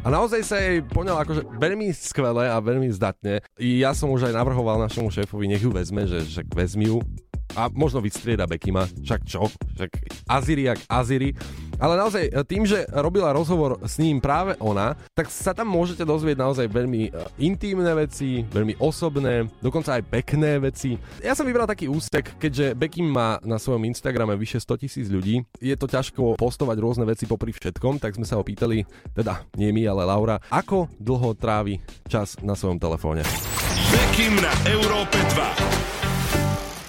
A 0.00 0.08
naozaj 0.08 0.40
sa 0.48 0.56
jej 0.56 0.80
poňal 0.80 1.20
akože 1.20 1.44
veľmi 1.60 1.92
skvelé 1.92 2.48
a 2.48 2.56
veľmi 2.56 2.88
zdatne. 2.88 3.44
Ja 3.60 3.92
som 3.92 4.08
už 4.08 4.32
aj 4.32 4.34
navrhoval 4.34 4.80
našemu 4.80 5.12
šéfovi, 5.12 5.44
nech 5.44 5.60
ju 5.60 5.68
vezme, 5.68 6.08
že 6.08 6.24
však 6.24 6.56
vezmi 6.56 6.88
ju. 6.88 7.04
A 7.52 7.68
možno 7.68 8.00
vystrieda 8.00 8.48
Bekima, 8.48 8.88
však 8.88 9.20
čo? 9.28 9.52
Však 9.76 9.90
Aziri 10.24 10.72
jak 10.72 10.80
Aziri. 10.88 11.36
Ale 11.80 11.96
naozaj 11.96 12.44
tým, 12.44 12.68
že 12.68 12.84
robila 12.92 13.32
rozhovor 13.32 13.80
s 13.88 13.96
ním 13.96 14.20
práve 14.20 14.52
ona, 14.60 14.92
tak 15.16 15.32
sa 15.32 15.56
tam 15.56 15.72
môžete 15.72 16.04
dozvieť 16.04 16.36
naozaj 16.36 16.68
veľmi 16.68 17.08
e, 17.08 17.10
intímne 17.40 17.88
veci, 17.96 18.44
veľmi 18.44 18.76
osobné, 18.76 19.48
dokonca 19.64 19.96
aj 19.96 20.04
pekné 20.04 20.60
veci. 20.60 21.00
Ja 21.24 21.32
som 21.32 21.48
vybral 21.48 21.64
taký 21.64 21.88
úsek, 21.88 22.36
keďže 22.36 22.76
Bekim 22.76 23.08
má 23.08 23.40
na 23.40 23.56
svojom 23.56 23.88
Instagrame 23.88 24.36
vyše 24.36 24.60
100 24.60 24.82
tisíc 24.84 25.06
ľudí, 25.08 25.40
je 25.56 25.72
to 25.72 25.88
ťažko 25.88 26.36
postovať 26.36 26.76
rôzne 26.76 27.08
veci 27.08 27.24
popri 27.24 27.56
všetkom, 27.56 27.96
tak 27.96 28.20
sme 28.20 28.28
sa 28.28 28.36
ho 28.36 28.44
pýtali, 28.44 28.84
teda 29.16 29.48
nie 29.56 29.72
my, 29.72 29.88
ale 29.88 30.04
Laura, 30.04 30.36
ako 30.52 30.92
dlho 31.00 31.32
trávi 31.32 31.80
čas 32.04 32.36
na 32.44 32.52
svojom 32.52 32.76
telefóne. 32.76 33.24
Bekim 33.88 34.36
na 34.36 34.52
Európe 34.68 35.16
2. 35.16 35.99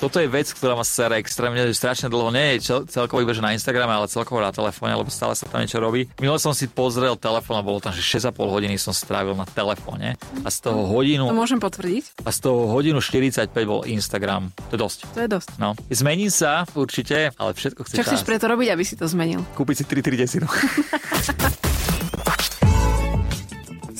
Toto 0.01 0.17
je 0.17 0.25
vec, 0.25 0.49
ktorá 0.49 0.73
ma 0.73 0.81
sere 0.81 1.21
extrémne 1.21 1.61
že 1.61 1.77
strašne 1.77 2.09
dlho. 2.09 2.33
Nie 2.33 2.57
je 2.57 2.65
čel, 2.65 2.79
celkovo 2.89 3.21
iba 3.21 3.31
že 3.31 3.39
na 3.39 3.53
Instagrame, 3.53 3.93
ale 3.93 4.09
celkovo 4.09 4.41
na 4.41 4.49
telefóne, 4.49 4.97
lebo 4.97 5.07
stále 5.07 5.37
sa 5.37 5.45
tam 5.45 5.61
niečo 5.61 5.77
robí. 5.77 6.09
Minule 6.17 6.41
som 6.41 6.51
si 6.51 6.65
pozrel 6.65 7.13
telefón 7.15 7.55
a 7.55 7.63
bolo 7.63 7.77
tam, 7.77 7.93
že 7.93 8.01
6,5 8.01 8.33
hodiny 8.33 8.75
som 8.75 8.91
strávil 8.91 9.37
na 9.37 9.45
telefóne 9.45 10.17
a 10.41 10.49
z 10.49 10.57
toho 10.59 10.89
hodinu, 10.89 11.29
To 11.29 11.37
môžem 11.37 11.61
potvrdiť? 11.61 12.25
a 12.25 12.33
z 12.33 12.39
toho 12.41 12.65
hodinu 12.67 12.97
45 12.97 13.45
bol 13.61 13.85
Instagram. 13.85 14.49
To 14.67 14.73
je 14.73 14.81
dosť. 14.81 14.99
To 15.13 15.19
je 15.21 15.29
dosť. 15.29 15.49
No. 15.61 15.77
Zmením 15.87 16.33
sa 16.33 16.65
určite, 16.73 17.29
ale 17.37 17.53
všetko 17.53 17.85
chce 17.85 17.93
Čo 17.93 18.03
chceš 18.03 18.21
čas. 18.21 18.27
preto 18.27 18.49
robiť, 18.49 18.73
aby 18.73 18.81
si 18.81 18.97
to 18.97 19.05
zmenil? 19.05 19.45
Kúpiť 19.53 19.75
si 19.77 19.85
3 19.85 20.01
3 20.01 20.17
desinu. 20.17 20.47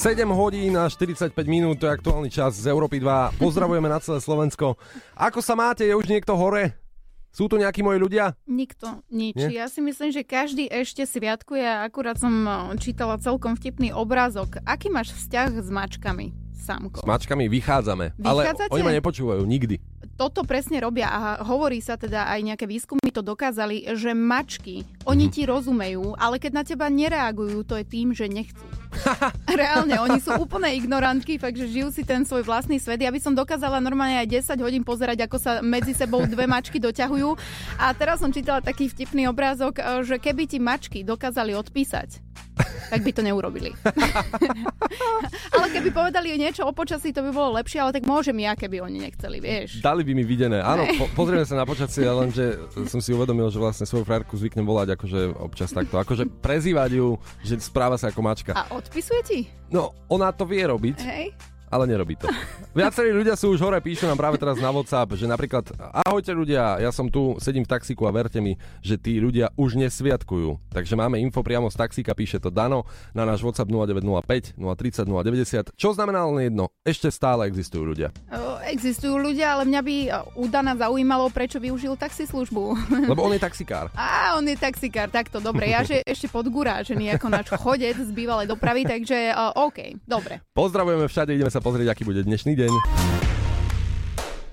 7 0.01 0.25
hodín 0.33 0.73
a 0.81 0.89
45 0.89 1.29
minút, 1.45 1.77
to 1.77 1.85
je 1.85 1.93
aktuálny 1.93 2.33
čas 2.33 2.57
z 2.57 2.73
Európy 2.73 2.97
2. 2.97 3.37
Pozdravujeme 3.43 3.85
na 3.85 4.01
celé 4.01 4.17
Slovensko. 4.17 4.73
Ako 5.13 5.45
sa 5.45 5.53
máte? 5.53 5.85
Je 5.85 5.93
už 5.93 6.09
niekto 6.09 6.33
hore? 6.33 6.73
Sú 7.29 7.45
tu 7.45 7.61
nejakí 7.61 7.85
moji 7.85 8.01
ľudia? 8.01 8.33
Nikto, 8.49 9.05
nič. 9.13 9.37
Nie? 9.37 9.61
Ja 9.61 9.69
si 9.69 9.77
myslím, 9.77 10.09
že 10.09 10.25
každý 10.25 10.65
ešte 10.73 11.05
sviatkuje. 11.05 11.61
Akurát 11.61 12.17
som 12.17 12.33
čítala 12.81 13.21
celkom 13.21 13.53
vtipný 13.53 13.93
obrázok. 13.93 14.57
Aký 14.65 14.89
máš 14.89 15.13
vzťah 15.13 15.61
s 15.61 15.69
mačkami, 15.69 16.33
Samko? 16.57 16.99
S 16.99 17.07
mačkami 17.07 17.45
vychádzame, 17.45 18.17
ale 18.25 18.41
Vychádzate? 18.41 18.73
oni 18.73 18.81
ma 18.81 18.97
nepočúvajú 18.97 19.45
nikdy. 19.45 19.77
Toto 20.15 20.45
presne 20.45 20.77
robia 20.77 21.09
a 21.09 21.21
hovorí 21.41 21.81
sa 21.81 21.97
teda 21.97 22.29
aj 22.29 22.39
nejaké 22.45 22.65
výskumy 22.69 23.09
to 23.09 23.19
dokázali, 23.19 23.89
že 23.97 24.13
mačky, 24.13 24.85
oni 25.03 25.27
Mhm. 25.27 25.33
ti 25.33 25.41
rozumejú, 25.43 26.13
ale 26.15 26.37
keď 26.37 26.51
na 26.53 26.63
teba 26.63 26.87
nereagujú, 26.87 27.65
to 27.65 27.73
je 27.75 27.85
tým, 27.85 28.13
že 28.13 28.29
nechcú. 28.29 28.61
Reálne, 29.47 29.97
oni 29.97 30.19
sú 30.19 30.35
úplne 30.35 30.67
ignorantky, 30.75 31.39
takže 31.39 31.65
žijú 31.65 31.89
si 31.89 32.03
ten 32.03 32.27
svoj 32.27 32.43
vlastný 32.43 32.75
svet. 32.77 32.99
Ja 32.99 33.09
by 33.09 33.17
som 33.17 33.33
dokázala 33.33 33.79
normálne 33.79 34.19
aj 34.19 34.51
10 34.51 34.61
hodín 34.61 34.83
pozerať, 34.83 35.25
ako 35.25 35.37
sa 35.39 35.51
medzi 35.63 35.95
sebou 35.95 36.21
dve 36.27 36.43
mačky 36.45 36.77
doťahujú. 36.77 37.29
A 37.79 37.95
teraz 37.95 38.19
som 38.19 38.29
čítala 38.29 38.59
taký 38.59 38.91
vtipný 38.91 39.25
obrázok, 39.25 39.79
eh, 39.79 40.03
že 40.03 40.15
keby 40.19 40.43
ti 40.45 40.59
mačky 40.59 41.01
dokázali 41.01 41.55
odpísať, 41.55 42.19
tak 42.91 43.07
by 43.07 43.11
to 43.15 43.23
neurobili. 43.23 43.71
ale 45.55 45.65
keby 45.71 45.89
povedali 45.95 46.35
niečo 46.35 46.67
o 46.67 46.75
počasí, 46.75 47.15
to 47.15 47.23
by 47.23 47.31
bolo 47.31 47.55
lepšie, 47.55 47.79
ale 47.79 47.95
tak 47.95 48.03
môžem 48.03 48.35
ja, 48.43 48.51
keby 48.59 48.83
oni 48.83 49.07
nechceli, 49.07 49.39
vieš. 49.39 49.79
Dali 49.79 50.03
by 50.03 50.11
mi 50.11 50.27
videné. 50.27 50.59
Áno, 50.59 50.83
po, 50.99 51.07
pozrieme 51.23 51.47
sa 51.47 51.55
na 51.55 51.63
počasie, 51.63 52.03
lenže 52.03 52.59
som 52.91 52.99
si 52.99 53.15
uvedomil, 53.15 53.47
že 53.47 53.63
vlastne 53.63 53.87
svoju 53.87 54.03
frajerku 54.03 54.35
zvyknem 54.35 54.67
volať 54.67 54.99
akože 54.99 55.19
občas 55.39 55.71
takto. 55.71 55.95
Akože 55.95 56.27
prezývať 56.43 56.99
ju, 56.99 57.15
že 57.47 57.63
správa 57.63 57.95
sa 57.95 58.11
ako 58.11 58.19
mačka. 58.19 58.51
A 58.51 58.67
odpisuje 58.75 59.21
ti? 59.23 59.39
No, 59.71 59.95
ona 60.11 60.35
to 60.35 60.43
vie 60.43 60.67
robiť. 60.67 60.97
Hej? 61.07 61.31
Ale 61.71 61.87
nerobí 61.87 62.19
to. 62.19 62.27
Viacerí 62.75 63.15
ľudia 63.15 63.39
sú 63.39 63.55
už 63.55 63.63
hore, 63.63 63.79
píšu 63.79 64.07
nám 64.07 64.19
práve 64.19 64.35
teraz 64.35 64.59
na 64.59 64.71
WhatsApp, 64.71 65.15
že 65.15 65.27
napríklad 65.27 65.71
ahojte 66.03 66.35
ľudia, 66.35 66.79
ja 66.83 66.91
som 66.91 67.07
tu, 67.07 67.39
sedím 67.39 67.63
v 67.63 67.71
taxiku 67.71 68.07
a 68.07 68.11
verte 68.11 68.43
mi, 68.43 68.59
že 68.83 68.99
tí 68.99 69.19
ľudia 69.19 69.51
už 69.55 69.79
nesviatkujú. 69.79 70.71
Takže 70.75 70.99
máme 70.99 71.19
info 71.23 71.39
priamo 71.43 71.71
z 71.71 71.79
taxíka, 71.79 72.11
píše 72.11 72.43
to 72.43 72.51
Dano 72.51 72.83
na 73.15 73.23
náš 73.23 73.43
WhatsApp 73.43 73.71
0905 73.71 74.59
030 74.59 75.07
090. 75.07 75.79
Čo 75.79 75.95
znamená 75.95 76.27
len 76.27 76.51
jedno, 76.51 76.71
ešte 76.83 77.07
stále 77.07 77.47
existujú 77.47 77.87
ľudia. 77.87 78.11
Existujú 78.71 79.19
ľudia, 79.19 79.57
ale 79.57 79.63
mňa 79.67 79.81
by 79.83 79.95
u 80.37 80.45
Dana 80.47 80.75
zaujímalo, 80.75 81.27
prečo 81.31 81.59
využil 81.59 81.95
taxislužbu. 81.99 82.63
Lebo 83.09 83.23
on 83.23 83.35
je 83.35 83.41
taxikár. 83.41 83.91
Á, 83.99 84.35
on 84.39 84.45
je 84.47 84.55
taxikár, 84.55 85.11
takto, 85.11 85.39
dobre. 85.39 85.71
Ja 85.71 85.83
že 85.83 86.03
ešte 86.03 86.27
podgurážený 86.31 87.15
ako 87.15 87.27
náš 87.31 87.47
chodec 87.59 87.95
z 87.95 88.11
bývalej 88.11 88.49
dopravy, 88.49 88.83
takže 88.83 89.33
OK, 89.55 90.01
dobre. 90.03 90.41
Pozdravujeme 90.51 91.05
všade, 91.07 91.35
ideme 91.35 91.53
sa 91.53 91.60
pozrieť, 91.61 91.93
aký 91.93 92.03
bude 92.03 92.25
dnešný 92.25 92.57
deň. 92.57 92.71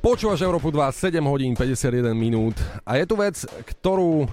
Počúvaš 0.04 0.44
Európu 0.44 0.68
2, 0.68 0.92
7 0.92 1.18
hodín 1.24 1.56
51 1.56 2.12
minút 2.12 2.54
a 2.84 3.00
je 3.00 3.04
tu 3.08 3.16
vec, 3.16 3.34
ktorú, 3.42 4.28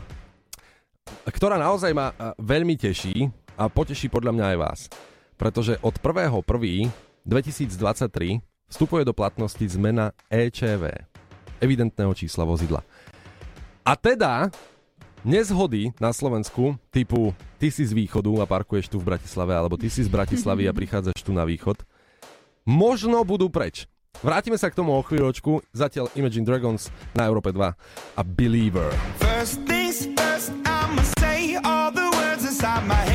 ktorá 1.25 1.55
naozaj 1.55 1.95
ma 1.95 2.11
veľmi 2.37 2.75
teší 2.75 3.31
a 3.55 3.71
poteší 3.71 4.11
podľa 4.11 4.35
mňa 4.35 4.45
aj 4.51 4.57
vás. 4.59 4.79
Pretože 5.39 5.79
od 5.81 5.95
1.1. 5.97 6.91
2023 7.25 8.37
vstupuje 8.69 9.01
do 9.01 9.09
platnosti 9.09 9.65
zmena 9.65 10.13
EČV, 10.29 11.09
evidentného 11.57 12.13
čísla 12.13 12.45
vozidla. 12.45 12.85
A 13.81 13.97
teda 13.97 14.53
nezhody 15.25 15.89
na 15.97 16.13
Slovensku 16.13 16.77
typu 16.93 17.33
ty 17.57 17.73
si 17.73 17.81
z 17.81 17.97
východu 17.97 18.29
a 18.41 18.45
parkuješ 18.45 18.93
tu 18.93 19.01
v 19.01 19.09
Bratislave, 19.09 19.57
alebo 19.57 19.73
ty 19.73 19.89
si 19.89 20.05
z 20.05 20.09
Bratislavy 20.13 20.69
a 20.69 20.77
prichádzaš 20.77 21.17
tu 21.25 21.33
na 21.33 21.41
východ, 21.49 21.81
možno 22.65 23.21
budú 23.23 23.47
preč. 23.53 23.85
Vrátime 24.25 24.57
sa 24.57 24.73
k 24.73 24.77
tomu 24.77 24.97
o 24.97 25.05
chvíľočku, 25.05 25.61
zatiaľ 25.75 26.09
Imagine 26.17 26.47
Dragons 26.47 26.89
na 27.13 27.29
Európe 27.29 27.53
2 27.53 27.61
a 28.17 28.21
Believer. 28.25 28.89
First 29.21 29.61
things 29.69 30.09
first, 30.17 30.51
I'ma 30.65 31.03
say 31.21 31.55
all 31.61 31.93
the 31.93 32.09
words 32.09 32.43
inside 32.43 32.83
my 32.89 32.99
head. 33.05 33.14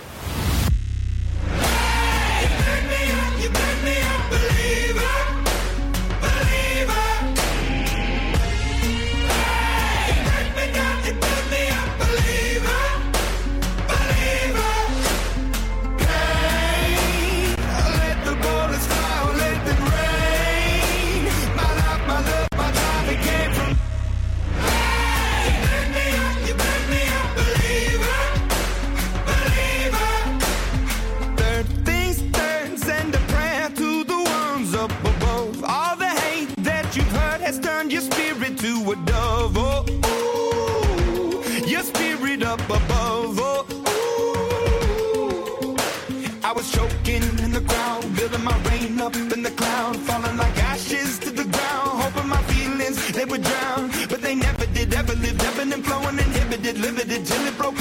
Falling 49.61 50.37
like 50.37 50.57
ashes 50.63 51.19
to 51.19 51.29
the 51.31 51.43
ground, 51.43 52.01
hoping 52.01 52.29
my 52.29 52.41
feelings 52.43 53.11
they 53.11 53.25
would 53.25 53.43
drown, 53.43 53.91
but 54.09 54.21
they 54.21 54.35
never 54.35 54.65
did. 54.67 54.93
Ever 54.93 55.15
lived, 55.15 55.41
ebbing 55.41 55.73
and 55.73 55.85
flowing, 55.85 56.19
inhibited, 56.19 56.77
limited 56.79 57.25
till 57.25 57.47
it 57.47 57.57
broke 57.57 57.79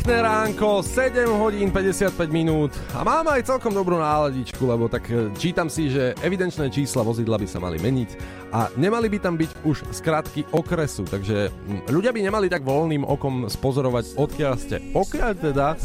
Pekné 0.00 0.24
ránko, 0.24 0.80
7 0.80 1.28
hodín 1.28 1.68
55 1.68 2.32
minút 2.32 2.72
a 2.96 3.04
mám 3.04 3.36
aj 3.36 3.52
celkom 3.52 3.68
dobrú 3.68 4.00
náladičku, 4.00 4.64
lebo 4.64 4.88
tak 4.88 5.04
e, 5.12 5.28
čítam 5.36 5.68
si, 5.68 5.92
že 5.92 6.16
evidenčné 6.24 6.72
čísla 6.72 7.04
vozidla 7.04 7.36
by 7.36 7.44
sa 7.44 7.60
mali 7.60 7.76
meniť 7.76 8.16
a 8.48 8.72
nemali 8.80 9.12
by 9.12 9.20
tam 9.20 9.36
byť 9.36 9.60
už 9.60 9.92
skratky 9.92 10.48
okresu, 10.56 11.04
takže 11.04 11.52
ľudia 11.92 12.16
by 12.16 12.20
nemali 12.32 12.48
tak 12.48 12.64
voľným 12.64 13.04
okom 13.04 13.44
spozorovať, 13.44 14.16
odkiaľ 14.16 14.54
ste. 14.56 14.80
Pokiaľ 14.96 15.30
teda 15.36 15.76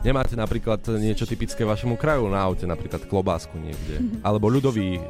nemáte 0.00 0.32
napríklad 0.32 0.78
niečo 0.94 1.24
typické 1.24 1.62
vašemu 1.62 1.94
kraju 1.94 2.26
na 2.26 2.40
aute, 2.40 2.64
napríklad 2.64 3.04
klobásku 3.04 3.54
niekde, 3.54 3.98
alebo 4.20 4.46
ľudový 4.46 4.96
e, 4.96 5.02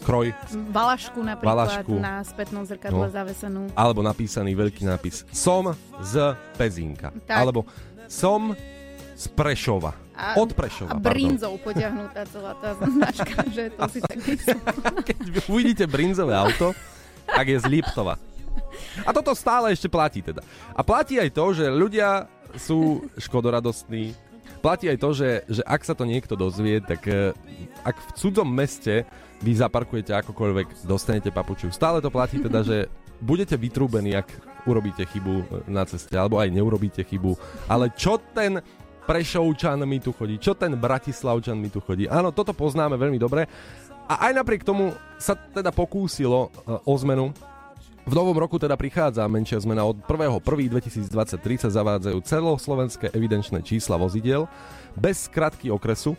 kroj, 0.00 0.30
Valašku 0.68 1.18
napríklad 1.18 1.56
Valašku. 1.82 1.94
na 1.94 2.22
spätnom 2.22 2.62
zrkadle 2.62 3.06
No. 3.06 3.10
zavesenú. 3.10 3.62
alebo 3.72 4.00
napísaný 4.00 4.52
veľký 4.52 4.82
nápis 4.84 5.26
Som 5.28 5.74
z 6.00 6.14
Pezínka, 6.54 7.10
Tak. 7.24 7.36
alebo 7.36 7.66
Som 8.06 8.54
z 9.12 9.24
Prešova. 9.30 9.94
A- 10.12 10.36
Od 10.36 10.52
Prešova, 10.52 10.92
A 10.92 10.96
pardon. 10.96 11.08
brinzou 11.08 11.56
potiahnutá 11.56 12.28
celá 12.28 12.52
tá 12.54 12.76
značka, 12.76 13.32
že 13.56 13.72
to 13.72 13.82
si 13.88 13.98
tak. 13.98 14.18
Keď 15.08 15.16
uvidíte 15.46 15.84
brinzové 15.86 16.32
auto, 16.32 16.76
tak 17.24 17.46
je 17.46 17.56
z 17.56 17.66
Liptova. 17.66 18.20
A 19.02 19.10
toto 19.10 19.32
stále 19.32 19.72
ešte 19.72 19.88
platí 19.88 20.20
teda. 20.20 20.44
A 20.70 20.80
platí 20.80 21.16
aj 21.16 21.32
to, 21.32 21.44
že 21.52 21.64
ľudia 21.66 22.28
sú 22.56 23.06
škodoradostní. 23.18 24.16
Platí 24.62 24.86
aj 24.86 24.98
to, 25.02 25.10
že, 25.10 25.30
že 25.50 25.62
ak 25.66 25.82
sa 25.82 25.94
to 25.98 26.06
niekto 26.06 26.38
dozvie, 26.38 26.78
tak 26.78 27.02
eh, 27.10 27.34
ak 27.82 27.98
v 27.98 28.10
cudzom 28.14 28.46
meste 28.46 29.02
vy 29.42 29.52
zaparkujete 29.58 30.14
akokoľvek, 30.14 30.86
dostanete 30.86 31.34
papučiu. 31.34 31.74
Stále 31.74 31.98
to 31.98 32.14
platí 32.14 32.38
teda, 32.38 32.62
že 32.62 32.86
budete 33.18 33.58
vytrúbení, 33.58 34.14
ak 34.14 34.30
urobíte 34.70 35.02
chybu 35.02 35.34
eh, 35.42 35.44
na 35.66 35.82
ceste, 35.82 36.14
alebo 36.14 36.38
aj 36.38 36.54
neurobíte 36.54 37.02
chybu. 37.02 37.34
Ale 37.66 37.90
čo 37.98 38.22
ten 38.32 38.62
Prešovčan 39.02 39.82
mi 39.82 39.98
tu 39.98 40.14
chodí, 40.14 40.38
čo 40.38 40.54
ten 40.54 40.78
Bratislavčan 40.78 41.58
mi 41.58 41.66
tu 41.66 41.82
chodí. 41.82 42.06
Áno, 42.06 42.30
toto 42.30 42.54
poznáme 42.54 42.94
veľmi 42.94 43.18
dobre. 43.18 43.50
A 44.06 44.30
aj 44.30 44.32
napriek 44.38 44.62
tomu 44.62 44.94
sa 45.18 45.34
teda 45.34 45.74
pokúsilo 45.74 46.54
eh, 46.54 46.78
o 46.86 46.94
zmenu. 47.02 47.34
V 48.02 48.18
novom 48.18 48.34
roku 48.34 48.58
teda 48.58 48.74
prichádza 48.74 49.22
menšia 49.30 49.62
zmena. 49.62 49.86
Od 49.86 49.94
1.1.2023 50.10 51.38
sa 51.62 51.70
zavádzajú 51.70 52.18
celoslovenské 52.26 53.14
evidenčné 53.14 53.62
čísla 53.62 53.94
vozidiel 53.94 54.50
bez 54.98 55.30
skratky 55.30 55.70
okresu. 55.70 56.18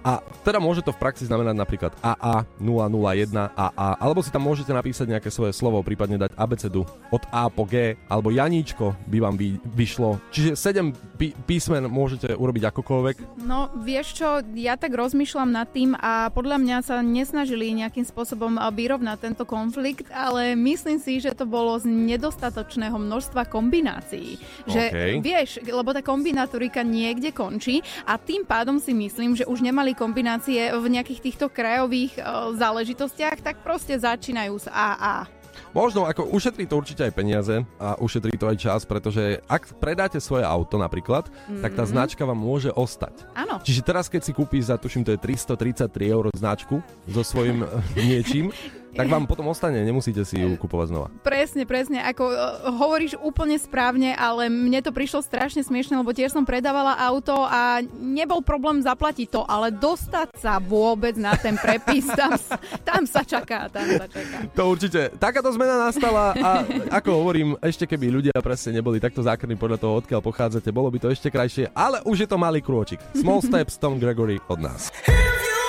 A 0.00 0.24
teda 0.42 0.56
môže 0.56 0.80
to 0.80 0.96
v 0.96 1.00
praxi 1.00 1.28
znamenať 1.28 1.54
napríklad 1.56 1.92
AA001 2.00 3.52
AA, 3.52 3.88
alebo 4.00 4.24
si 4.24 4.32
tam 4.32 4.48
môžete 4.48 4.72
napísať 4.72 5.12
nejaké 5.12 5.28
svoje 5.28 5.52
slovo, 5.52 5.84
prípadne 5.84 6.16
dať 6.16 6.32
abecedu 6.40 6.88
od 7.12 7.22
A 7.28 7.52
po 7.52 7.68
G, 7.68 8.00
alebo 8.08 8.32
Janíčko 8.32 8.96
by 9.06 9.18
vám 9.20 9.36
vy, 9.36 9.60
vyšlo. 9.76 10.16
Čiže 10.32 10.56
7 10.56 11.20
pí- 11.20 11.36
písmen 11.44 11.84
môžete 11.86 12.32
urobiť 12.32 12.72
akokoľvek. 12.72 13.44
No, 13.44 13.68
vieš 13.84 14.16
čo, 14.24 14.40
ja 14.56 14.80
tak 14.80 14.96
rozmýšľam 14.96 15.52
nad 15.52 15.68
tým 15.68 15.92
a 16.00 16.32
podľa 16.32 16.56
mňa 16.56 16.76
sa 16.80 17.04
nesnažili 17.04 17.76
nejakým 17.76 18.08
spôsobom 18.08 18.56
a, 18.56 18.72
vyrovnať 18.72 19.18
tento 19.20 19.44
konflikt, 19.44 20.08
ale 20.08 20.56
myslím 20.56 20.96
si, 20.96 21.20
že 21.20 21.36
to 21.36 21.44
bolo 21.44 21.76
z 21.76 21.84
nedostatočného 21.84 22.96
množstva 22.96 23.44
kombinácií. 23.52 24.40
Že 24.64 24.82
Okej. 24.88 25.12
vieš, 25.20 25.50
lebo 25.68 25.92
tá 25.92 26.00
kombinatorika 26.00 26.80
niekde 26.80 27.36
končí 27.36 27.84
a 28.08 28.16
tým 28.16 28.48
pádom 28.48 28.80
si 28.80 28.96
myslím, 28.96 29.36
že 29.36 29.44
už 29.44 29.60
nemali 29.60 29.89
kombinácie 29.94 30.70
v 30.72 30.86
nejakých 30.88 31.20
týchto 31.20 31.46
krajových 31.48 32.16
e, 32.16 32.22
záležitostiach, 32.56 33.40
tak 33.40 33.62
proste 33.62 33.96
začínajú 33.98 34.54
s 34.58 34.66
AA. 34.70 35.26
Možno, 35.70 36.02
ako 36.02 36.26
ušetrí 36.34 36.66
to 36.66 36.82
určite 36.82 37.06
aj 37.06 37.14
peniaze 37.14 37.62
a 37.78 37.94
ušetrí 38.02 38.34
to 38.34 38.50
aj 38.50 38.56
čas, 38.58 38.82
pretože 38.82 39.38
ak 39.46 39.78
predáte 39.78 40.18
svoje 40.18 40.42
auto 40.42 40.74
napríklad, 40.74 41.30
mm-hmm. 41.30 41.62
tak 41.62 41.78
tá 41.78 41.84
Mhm. 41.86 41.90
značka 41.94 42.22
vám 42.26 42.38
môže 42.38 42.74
ostať. 42.74 43.14
Áno. 43.38 43.62
Čiže 43.62 43.86
teraz, 43.86 44.10
keď 44.10 44.22
si 44.26 44.32
kúpíš 44.34 44.66
za, 44.70 44.80
tuším, 44.80 45.06
to 45.06 45.14
je 45.14 45.20
333 45.22 45.86
eur 46.10 46.26
značku 46.34 46.82
so 47.06 47.22
svojím 47.22 47.62
eh, 47.62 47.70
niečím, 48.02 48.50
tak 48.90 49.06
vám 49.06 49.24
potom 49.24 49.46
ostane, 49.50 49.82
nemusíte 49.86 50.26
si 50.26 50.38
ju 50.38 50.58
kupovať 50.58 50.86
znova. 50.90 51.08
Presne, 51.22 51.62
presne. 51.64 52.02
Ako 52.02 52.24
uh, 52.26 52.36
hovoríš 52.74 53.14
úplne 53.22 53.54
správne, 53.56 54.18
ale 54.18 54.50
mne 54.50 54.82
to 54.82 54.90
prišlo 54.90 55.22
strašne 55.22 55.62
smiešne, 55.62 55.98
lebo 55.98 56.10
tiež 56.10 56.34
som 56.34 56.42
predávala 56.42 56.98
auto 56.98 57.46
a 57.46 57.84
nebol 57.96 58.42
problém 58.42 58.82
zaplatiť 58.82 59.28
to, 59.30 59.42
ale 59.46 59.70
dostať 59.70 60.34
sa 60.34 60.58
vôbec 60.58 61.14
na 61.14 61.38
ten 61.38 61.54
prepis, 61.54 62.10
tam, 62.18 62.34
tam 62.82 63.02
sa 63.06 63.22
čaká, 63.22 63.70
tam 63.70 63.86
sa 63.86 64.06
čaká. 64.10 64.36
To 64.58 64.62
určite. 64.74 65.14
Takáto 65.16 65.54
zmena 65.54 65.90
nastala 65.90 66.34
a 66.34 66.50
ako 66.90 67.10
hovorím, 67.22 67.48
ešte 67.62 67.86
keby 67.86 68.10
ľudia 68.10 68.34
presne 68.42 68.82
neboli 68.82 68.98
takto 68.98 69.22
zákrní 69.22 69.54
podľa 69.54 69.78
toho, 69.78 69.92
odkiaľ 70.02 70.20
pochádzate, 70.20 70.74
bolo 70.74 70.90
by 70.90 70.98
to 70.98 71.08
ešte 71.14 71.30
krajšie, 71.30 71.70
ale 71.72 72.02
už 72.02 72.26
je 72.26 72.28
to 72.28 72.36
malý 72.40 72.58
krôčik. 72.58 72.98
Small 73.14 73.44
steps, 73.46 73.78
Tom 73.78 74.02
Gregory 74.02 74.42
od 74.50 74.58
nás. 74.58 74.90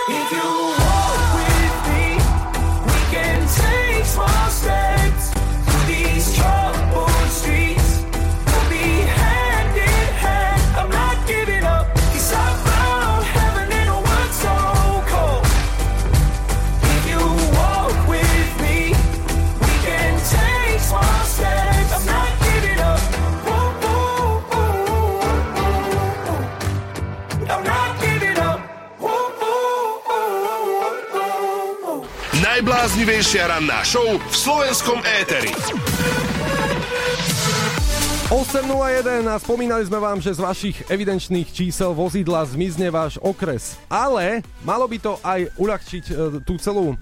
If 0.09 0.31
you 0.31 0.43
walk 0.43 0.79
with 0.79 0.90
small 4.11 4.49
steps 4.49 4.90
Najbláznivejšia 32.91 33.47
ranná 33.47 33.87
show 33.87 34.03
v 34.03 34.35
slovenskom 34.35 34.99
éteri. 35.23 35.47
8.01 38.27 39.31
a 39.31 39.39
spomínali 39.39 39.87
sme 39.87 39.95
vám, 39.95 40.19
že 40.19 40.35
z 40.35 40.43
vašich 40.43 40.77
evidenčných 40.91 41.55
čísel 41.55 41.95
vozidla 41.95 42.43
zmizne 42.43 42.91
váš 42.91 43.15
okres. 43.23 43.79
Ale 43.87 44.43
malo 44.67 44.91
by 44.91 44.97
to 44.99 45.15
aj 45.23 45.39
uľahčiť 45.55 46.03
e, 46.03 46.43
tú 46.43 46.59
celú 46.59 46.91
e, 46.91 46.95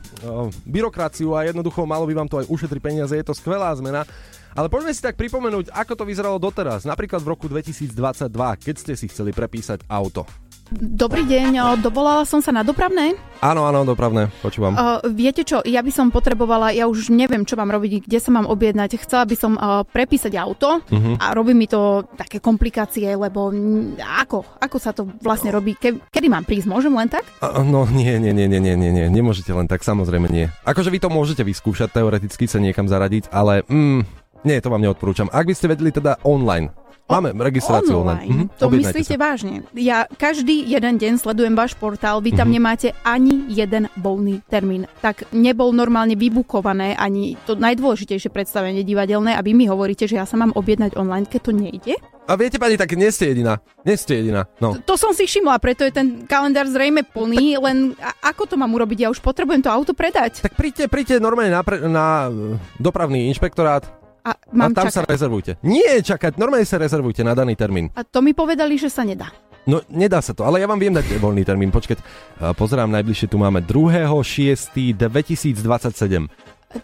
byrokraciu 0.70 1.34
a 1.34 1.50
jednoducho 1.50 1.82
malo 1.90 2.06
by 2.06 2.14
vám 2.22 2.30
to 2.30 2.38
aj 2.38 2.46
ušetriť 2.54 2.82
peniaze. 2.86 3.18
Je 3.18 3.26
to 3.26 3.34
skvelá 3.34 3.74
zmena. 3.74 4.06
Ale 4.54 4.70
poďme 4.70 4.94
si 4.94 5.02
tak 5.02 5.18
pripomenúť, 5.18 5.74
ako 5.74 5.98
to 5.98 6.04
vyzeralo 6.06 6.38
doteraz. 6.38 6.86
Napríklad 6.86 7.26
v 7.26 7.34
roku 7.34 7.50
2022, 7.50 8.30
keď 8.62 8.76
ste 8.78 8.94
si 8.94 9.10
chceli 9.10 9.34
prepísať 9.34 9.90
auto. 9.90 10.30
Dobrý 10.70 11.26
deň, 11.26 11.82
dovolala 11.82 12.30
som 12.30 12.46
sa 12.46 12.54
na 12.54 12.62
dopravné. 12.62 13.18
Áno, 13.42 13.66
áno, 13.66 13.82
dopravné, 13.82 14.30
počúvam. 14.46 14.78
Uh, 14.78 15.02
viete 15.10 15.42
čo, 15.42 15.66
ja 15.66 15.82
by 15.82 15.90
som 15.90 16.14
potrebovala, 16.14 16.70
ja 16.70 16.86
už 16.86 17.10
neviem, 17.10 17.42
čo 17.42 17.58
mám 17.58 17.74
robiť, 17.74 18.06
kde 18.06 18.20
sa 18.22 18.30
mám 18.30 18.46
objednať. 18.46 19.02
Chcela 19.02 19.26
by 19.26 19.36
som 19.40 19.58
uh, 19.58 19.82
prepísať 19.82 20.38
auto 20.38 20.84
Mhm. 20.94 21.18
a 21.18 21.34
robí 21.34 21.58
mi 21.58 21.66
to 21.66 22.06
také 22.14 22.38
komplikácie, 22.38 23.10
lebo 23.18 23.50
ako, 23.98 24.46
ako 24.62 24.78
sa 24.78 24.94
to 24.94 25.10
vlastne 25.26 25.50
robí? 25.50 25.74
Ke, 25.74 25.98
kedy 26.06 26.28
mám 26.30 26.46
prísť? 26.46 26.70
Môžem 26.70 26.94
len 26.94 27.10
tak? 27.10 27.26
A, 27.42 27.66
No 27.66 27.90
nie, 27.90 28.22
nie, 28.22 28.30
nie, 28.30 28.46
nie, 28.46 28.62
nie, 28.62 28.76
nie, 28.78 28.92
nie, 28.94 29.06
nemôžete 29.10 29.50
len 29.50 29.66
tak, 29.66 29.82
samozrejme 29.82 30.30
nie. 30.30 30.54
Akože 30.70 30.94
vy 30.94 31.02
to 31.02 31.10
môžete 31.10 31.42
vyskúšať, 31.42 31.90
teoreticky 31.90 32.46
sa 32.46 32.62
niekam 32.62 32.86
zaradiť, 32.86 33.34
ale 33.34 33.66
mm, 33.66 34.02
nie, 34.46 34.62
to 34.62 34.70
vám 34.70 34.86
neodporúčam. 34.86 35.32
Ak 35.34 35.50
by 35.50 35.56
ste 35.58 35.72
vedeli 35.72 35.90
teda 35.90 36.22
online, 36.22 36.70
máme 37.10 37.34
registráciu 37.36 38.00
online. 38.00 38.30
Mhm, 38.30 38.46
To 38.56 38.70
myslíte 38.70 39.16
sa. 39.16 39.20
vážne? 39.20 39.66
Ja 39.74 40.06
každý 40.08 40.62
jeden 40.64 40.96
deň 40.96 41.18
sledujem 41.18 41.52
váš 41.52 41.74
portál, 41.74 42.20
vy 42.20 42.32
tam 42.32 42.48
Mhm. 42.48 42.54
nemáte 42.54 42.88
ani 43.02 43.50
jeden 43.50 43.90
voľný 43.96 44.46
termín. 44.46 44.86
Tak 45.00 45.28
nebol 45.32 45.72
normálne 45.72 46.14
vybukované 46.14 46.94
ani 46.94 47.36
to 47.44 47.54
najdôležitejšie 47.54 48.30
predstavenie 48.30 48.82
divadelné 48.82 49.34
a 49.34 49.42
vy 49.42 49.52
mi 49.52 49.66
hovoríte, 49.66 50.06
že 50.06 50.16
ja 50.16 50.24
sa 50.24 50.36
mám 50.36 50.54
objednať 50.54 50.94
online, 50.96 51.26
keď 51.26 51.42
to 51.42 51.52
nejde? 51.52 51.96
A 52.24 52.38
viete 52.38 52.56
pani, 52.56 52.78
tak 52.78 52.94
nie 52.94 53.10
ste 53.10 53.26
jediná. 53.28 53.58
Nie 53.82 53.98
ste 53.98 54.14
jediná. 54.16 54.46
No. 54.60 54.78
To 54.78 54.94
som 54.94 55.10
si 55.10 55.26
všimla, 55.26 55.58
preto 55.58 55.82
je 55.82 55.90
ten 55.90 56.08
kalendár 56.24 56.70
zrejme 56.70 57.02
plný, 57.04 57.58
len 57.58 57.98
a- 57.98 58.30
ako 58.30 58.46
to 58.46 58.56
mám 58.56 58.70
urobiť? 58.70 58.98
Ja 59.00 59.10
už 59.10 59.18
potrebujem 59.18 59.60
to 59.60 59.68
auto 59.68 59.92
predať. 59.92 60.38
Tak 60.40 60.54
príďte, 60.54 60.86
príďte 60.86 61.16
normálne 61.18 61.50
na, 61.50 61.66
pre, 61.66 61.82
na 61.82 62.30
e, 62.30 62.32
dopravný 62.78 63.26
inšpektorát 63.28 63.82
A 64.30 64.38
a 64.38 64.54
mám 64.54 64.78
tam 64.78 64.94
sa 64.94 65.02
čakať. 65.02 65.10
rezervujte. 65.10 65.58
Nie 65.66 66.06
čakať, 66.06 66.38
normálne 66.38 66.70
sa 66.70 66.78
rezervujte 66.78 67.26
na 67.26 67.34
daný 67.34 67.58
termín. 67.58 67.90
A 67.98 68.06
to 68.06 68.22
mi 68.22 68.38
povedali, 68.38 68.78
že 68.78 68.94
sa 68.94 69.02
nedá. 69.02 69.34
No, 69.66 69.82
nedá 69.90 70.22
sa 70.22 70.38
to, 70.38 70.46
ale 70.46 70.62
ja 70.62 70.70
vám 70.70 70.78
viem 70.78 70.94
dať 70.94 71.18
voľný 71.18 71.42
termín. 71.46 71.72
Počkať, 71.74 71.98
a 72.38 72.54
pozerám, 72.54 72.94
najbližšie 72.94 73.26
tu 73.30 73.38
máme 73.42 73.62
2.6.2027. 73.66 76.30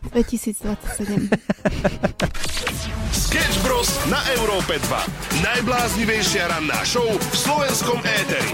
2027. 0.09 1.29
Sketch 3.13 3.57
Bros. 3.61 3.89
na 4.09 4.17
Európe 4.33 4.81
2. 4.81 5.45
Najbláznivejšia 5.45 6.49
ranná 6.49 6.81
show 6.81 7.05
v 7.05 7.35
slovenskom 7.37 8.01
éteri. 8.01 8.49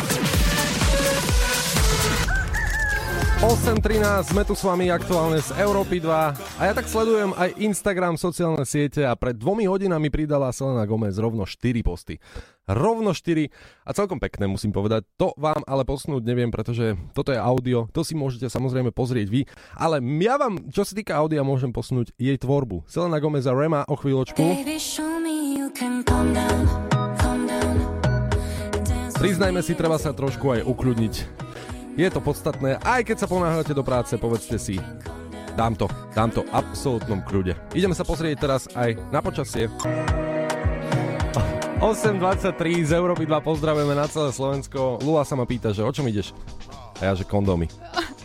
8.13, 3.41 4.37
sme 4.37 4.45
tu 4.45 4.53
s 4.53 4.61
vami 4.61 4.93
aktuálne 4.93 5.41
z 5.41 5.57
Európy 5.57 5.97
2 5.97 6.13
a 6.13 6.61
ja 6.61 6.77
tak 6.77 6.85
sledujem 6.85 7.33
aj 7.33 7.57
Instagram, 7.57 8.13
sociálne 8.13 8.61
siete 8.69 9.01
a 9.01 9.17
pred 9.17 9.33
dvomi 9.33 9.65
hodinami 9.65 10.13
pridala 10.13 10.53
Selena 10.53 10.85
Gomez 10.85 11.17
rovno 11.17 11.49
4 11.49 11.57
posty. 11.81 12.21
Rovno 12.69 13.17
4 13.17 13.49
a 13.81 13.97
celkom 13.97 14.21
pekné 14.21 14.45
musím 14.45 14.69
povedať. 14.69 15.09
To 15.17 15.33
vám 15.41 15.65
ale 15.65 15.81
posnúť 15.89 16.21
neviem, 16.21 16.53
pretože 16.53 16.93
toto 17.17 17.33
je 17.33 17.41
audio, 17.41 17.89
to 17.89 18.05
si 18.05 18.13
môžete 18.13 18.45
samozrejme 18.45 18.93
pozrieť 18.93 19.33
vy, 19.33 19.49
ale 19.73 19.97
ja 20.21 20.37
vám, 20.37 20.61
čo 20.69 20.85
sa 20.85 20.93
týka 20.93 21.17
audia, 21.17 21.41
môžem 21.41 21.73
posnúť 21.73 22.13
jej 22.21 22.37
tvorbu. 22.37 22.85
Selena 22.85 23.17
Gomez 23.17 23.49
a 23.49 23.57
Rema 23.57 23.89
o 23.89 23.97
chvíľočku. 23.97 24.37
Baby, 24.37 24.77
Priznajme 29.17 29.65
si, 29.65 29.73
treba 29.73 29.97
sa 29.97 30.13
trošku 30.13 30.45
aj 30.53 30.61
ukľudniť. 30.61 31.50
Je 31.99 32.07
to 32.07 32.23
podstatné, 32.23 32.79
aj 32.87 33.03
keď 33.03 33.17
sa 33.19 33.27
ponáhľate 33.27 33.75
do 33.75 33.83
práce, 33.83 34.15
povedzte 34.15 34.55
si, 34.55 34.79
dám 35.59 35.75
to, 35.75 35.91
dám 36.15 36.31
to 36.31 36.47
absolútnom 36.55 37.19
kľude. 37.19 37.51
Ideme 37.75 37.91
sa 37.91 38.07
pozrieť 38.07 38.35
teraz 38.39 38.71
aj 38.71 38.95
na 39.11 39.19
počasie. 39.19 39.67
8.23 41.83 42.87
z 42.87 42.91
Európy 42.95 43.27
2 43.27 43.43
pozdravujeme 43.43 43.91
na 43.91 44.07
celé 44.07 44.31
Slovensko. 44.31 45.03
Lula 45.03 45.27
sa 45.27 45.35
ma 45.35 45.43
pýta, 45.43 45.75
že 45.75 45.83
o 45.83 45.91
čom 45.91 46.07
ideš? 46.07 46.31
A 47.03 47.11
ja, 47.11 47.13
že 47.17 47.27
kondómy. 47.27 47.67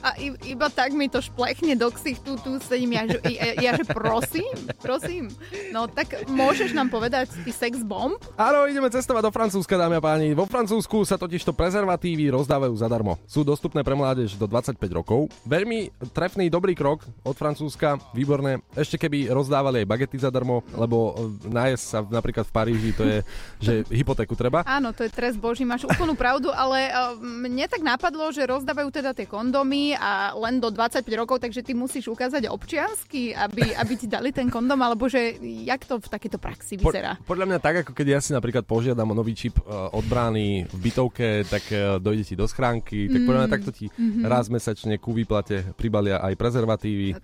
A 0.07 0.14
iba 0.22 0.70
tak 0.70 0.94
mi 0.94 1.11
to 1.11 1.18
šplechne 1.18 1.74
do 1.74 1.90
ksichtu, 1.90 2.38
tu 2.38 2.62
sedím 2.62 2.94
ja, 2.94 3.11
že, 3.11 3.18
ja, 3.26 3.46
ja, 3.59 3.70
že 3.74 3.82
prosím, 3.90 4.54
prosím. 4.78 5.26
No 5.74 5.90
tak 5.90 6.30
môžeš 6.30 6.70
nám 6.70 6.94
povedať 6.94 7.26
ty 7.42 7.50
sex 7.50 7.82
bomb? 7.82 8.14
Áno, 8.38 8.70
ideme 8.70 8.86
cestovať 8.86 9.26
do 9.26 9.34
Francúzska, 9.34 9.74
dámy 9.74 9.98
a 9.98 10.02
páni. 10.04 10.30
Vo 10.30 10.46
Francúzsku 10.46 11.02
sa 11.02 11.18
totižto 11.18 11.50
prezervatívy 11.50 12.30
rozdávajú 12.30 12.70
zadarmo. 12.78 13.18
Sú 13.26 13.42
dostupné 13.42 13.82
pre 13.82 13.98
mládež 13.98 14.38
do 14.38 14.46
25 14.46 14.78
rokov. 14.94 15.26
Veľmi 15.42 15.90
trefný, 16.14 16.46
dobrý 16.46 16.78
krok 16.78 17.02
od 17.26 17.34
Francúzska, 17.34 17.98
výborné. 18.14 18.62
Ešte 18.78 19.02
keby 19.02 19.26
rozdávali 19.34 19.82
aj 19.82 19.90
bagety 19.90 20.22
zadarmo, 20.22 20.62
lebo 20.78 21.18
e, 21.18 21.50
nájsť 21.50 21.82
sa 21.82 21.98
napríklad 22.07 22.46
v 22.46 22.54
Paríži, 22.54 22.90
to 22.94 23.02
je, 23.02 23.18
že 23.59 23.72
hypotéku 23.90 24.38
treba. 24.38 24.62
Áno, 24.62 24.94
to 24.94 25.02
je 25.02 25.11
trest 25.11 25.42
boží, 25.42 25.66
máš 25.66 25.82
úplnú 25.82 26.14
pravdu, 26.14 26.54
ale 26.54 26.94
uh, 26.94 27.18
mne 27.18 27.66
tak 27.66 27.82
napadlo, 27.82 28.30
že 28.30 28.46
rozdávajú 28.46 28.88
teda 28.94 29.11
tie 29.11 29.26
kondomy 29.26 29.95
a 29.97 30.36
len 30.36 30.61
do 30.61 30.68
25 30.68 31.03
rokov, 31.16 31.40
takže 31.40 31.64
ty 31.64 31.72
musíš 31.72 32.12
ukázať 32.12 32.53
občiansky, 32.53 33.32
aby, 33.32 33.72
aby 33.72 33.92
ti 33.97 34.07
dali 34.07 34.30
ten 34.30 34.53
kondom, 34.53 34.76
alebo 34.78 35.09
že 35.09 35.40
jak 35.40 35.88
to 35.88 35.97
v 35.97 36.09
takejto 36.12 36.38
praxi 36.38 36.76
Po, 36.76 36.92
vyzerá? 36.92 37.16
podľa 37.24 37.47
mňa 37.49 37.59
tak, 37.59 37.74
ako 37.82 37.97
keď 37.97 38.07
ja 38.07 38.20
si 38.20 38.36
napríklad 38.36 38.68
požiadam 38.68 39.09
o 39.11 39.14
nový 39.16 39.32
čip 39.32 39.57
uh, 39.64 39.88
od 39.97 40.05
brány 40.05 40.68
v 40.68 40.76
bytovke, 40.76 41.49
tak 41.49 41.64
uh, 41.72 41.97
dojde 41.97 42.28
ti 42.28 42.34
do 42.36 42.44
schránky, 42.44 43.09
tak 43.09 43.24
podľa 43.24 43.40
mňa 43.42 43.47
Mm, 43.47 43.55
takto 43.55 43.70
ti 43.70 43.86
mhm. 43.94 44.26
raz 44.26 44.51
mesačne 44.51 44.99
ku 44.99 45.14
výplate 45.14 45.72
pribalia 45.78 46.18
aj 46.20 46.34
prezervatívy, 46.34 47.14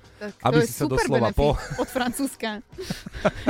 aby 0.47 0.59
si 0.63 0.73
sa 0.73 0.87
doslova 0.87 1.35
po... 1.35 1.59
od 1.77 1.89
Francúzska. 1.91 2.63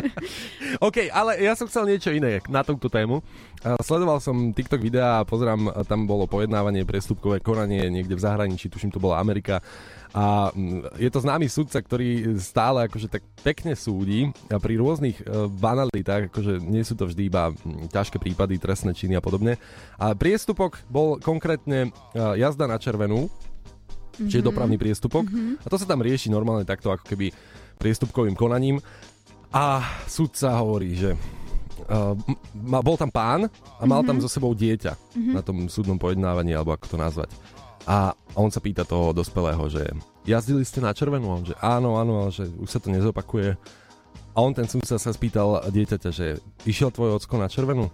OK, 0.89 1.13
ale 1.13 1.45
ja 1.45 1.53
som 1.53 1.69
chcel 1.69 1.85
niečo 1.87 2.11
iné 2.11 2.41
na 2.49 2.65
túto 2.65 2.89
tému. 2.89 3.21
Uh, 3.63 3.79
Sledoval 3.79 4.19
som 4.19 4.51
TikTok 4.51 4.83
videa 4.83 5.23
a 5.23 5.27
pozerám, 5.27 5.71
uh, 5.71 5.87
tam 5.87 6.03
bolo 6.03 6.27
pojednávanie, 6.27 6.83
priestupkové 6.83 7.39
konanie 7.39 7.87
niekde 7.95 8.19
v 8.19 8.25
zahraničí, 8.27 8.67
tuším 8.67 8.91
to 8.91 8.99
bola 8.99 9.23
Amerika. 9.23 9.63
A 10.13 10.51
mm, 10.51 10.99
je 10.99 11.07
to 11.07 11.23
známy 11.23 11.47
sudca, 11.47 11.79
ktorý 11.79 12.37
stále 12.43 12.91
akože 12.91 13.07
tak 13.07 13.23
pekne 13.47 13.79
súdi 13.79 14.35
a 14.51 14.59
pri 14.59 14.83
rôznych 14.83 15.25
banalitách, 15.63 16.29
akože 16.29 16.59
nie 16.59 16.83
sú 16.83 16.99
to 16.99 17.07
vždy 17.07 17.31
iba 17.31 17.55
mm, 17.55 17.89
ťažké 17.95 18.19
prípady, 18.19 18.59
trestné 18.59 18.99
činy 18.99 19.15
a 19.15 19.23
podobne. 19.23 19.57
A 19.97 20.13
priestupok 20.13 20.83
bol 20.91 21.23
konkrétne 21.23 21.95
jazda 22.13 22.67
na 22.67 22.77
červenú, 22.83 23.31
čiže 24.19 24.43
Mhm. 24.43 24.49
dopravný 24.53 24.77
priestupok. 24.77 25.25
Mhm. 25.25 25.63
A 25.65 25.67
to 25.71 25.79
sa 25.79 25.87
tam 25.87 26.03
rieši 26.03 26.29
normálne 26.29 26.67
takto 26.67 26.91
ako 26.93 27.07
keby 27.07 27.33
priestupkovým 27.79 28.35
konaním. 28.35 28.83
A 29.53 29.85
sudca 30.09 30.57
hovorí, 30.61 30.97
že 30.97 31.17
uh, 31.93 32.17
ma, 32.57 32.81
bol 32.81 32.97
tam 32.97 33.13
pán 33.13 33.47
a 33.79 33.83
mal 33.85 34.01
tam 34.03 34.17
Mhm. 34.19 34.23
so 34.25 34.29
sebou 34.29 34.57
dieťa 34.57 34.93
Mhm. 35.15 35.33
na 35.37 35.43
tom 35.45 35.69
súdnom 35.69 36.01
pojednávaní, 36.01 36.57
alebo 36.57 36.73
ako 36.73 36.87
to 36.89 36.97
nazvať. 36.97 37.31
A 37.85 38.15
on 38.35 38.49
sa 38.49 38.63
pýta 38.63 38.87
toho 38.87 39.11
dospelého, 39.11 39.61
že 39.67 39.83
jazdili 40.23 40.63
ste 40.63 40.79
na 40.79 40.95
červenú? 40.95 41.27
On, 41.29 41.43
že 41.43 41.53
áno, 41.59 41.99
áno, 41.99 42.31
že 42.31 42.47
už 42.47 42.71
sa 42.71 42.79
to 42.79 42.89
nezopakuje. 42.89 43.59
A 44.33 44.39
on 44.39 44.55
ten 44.55 44.65
sused 44.65 44.97
sa 44.97 45.11
spýtal 45.11 45.61
dieťaťa, 45.67 46.11
že 46.11 46.27
išiel 46.65 46.89
tvoj 46.89 47.19
ocko 47.19 47.37
na 47.37 47.51
červenú? 47.51 47.91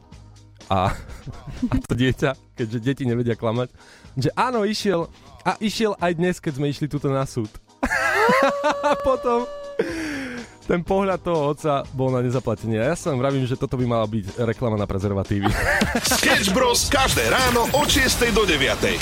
A, 0.68 0.92
a 1.72 1.76
to 1.88 1.96
dieťa, 1.96 2.54
keďže 2.54 2.78
deti 2.78 3.04
nevedia 3.08 3.32
klamať, 3.32 3.72
že 4.14 4.28
áno, 4.36 4.62
išiel. 4.62 5.08
A 5.42 5.56
išiel 5.58 5.96
aj 5.96 6.12
dnes, 6.14 6.36
keď 6.36 6.60
sme 6.60 6.68
išli 6.68 6.84
tuto 6.86 7.08
na 7.08 7.24
súd. 7.24 7.48
a 8.84 8.92
potom 9.00 9.48
ten 10.68 10.84
pohľad 10.84 11.24
toho 11.24 11.56
otca 11.56 11.80
bol 11.96 12.12
na 12.12 12.20
nezaplatenie. 12.20 12.76
A 12.76 12.92
ja 12.92 12.96
sa 12.96 13.08
vám 13.16 13.24
vravím, 13.24 13.48
že 13.48 13.56
toto 13.56 13.80
by 13.80 13.88
mala 13.88 14.04
byť 14.04 14.36
reklama 14.44 14.76
na 14.76 14.84
prezervatívy. 14.84 15.48
Sketch 16.20 16.52
Bros. 16.52 16.92
každé 16.92 17.24
ráno 17.32 17.64
od 17.72 17.88
6 17.88 18.28
do 18.36 18.44
9. 18.44 19.00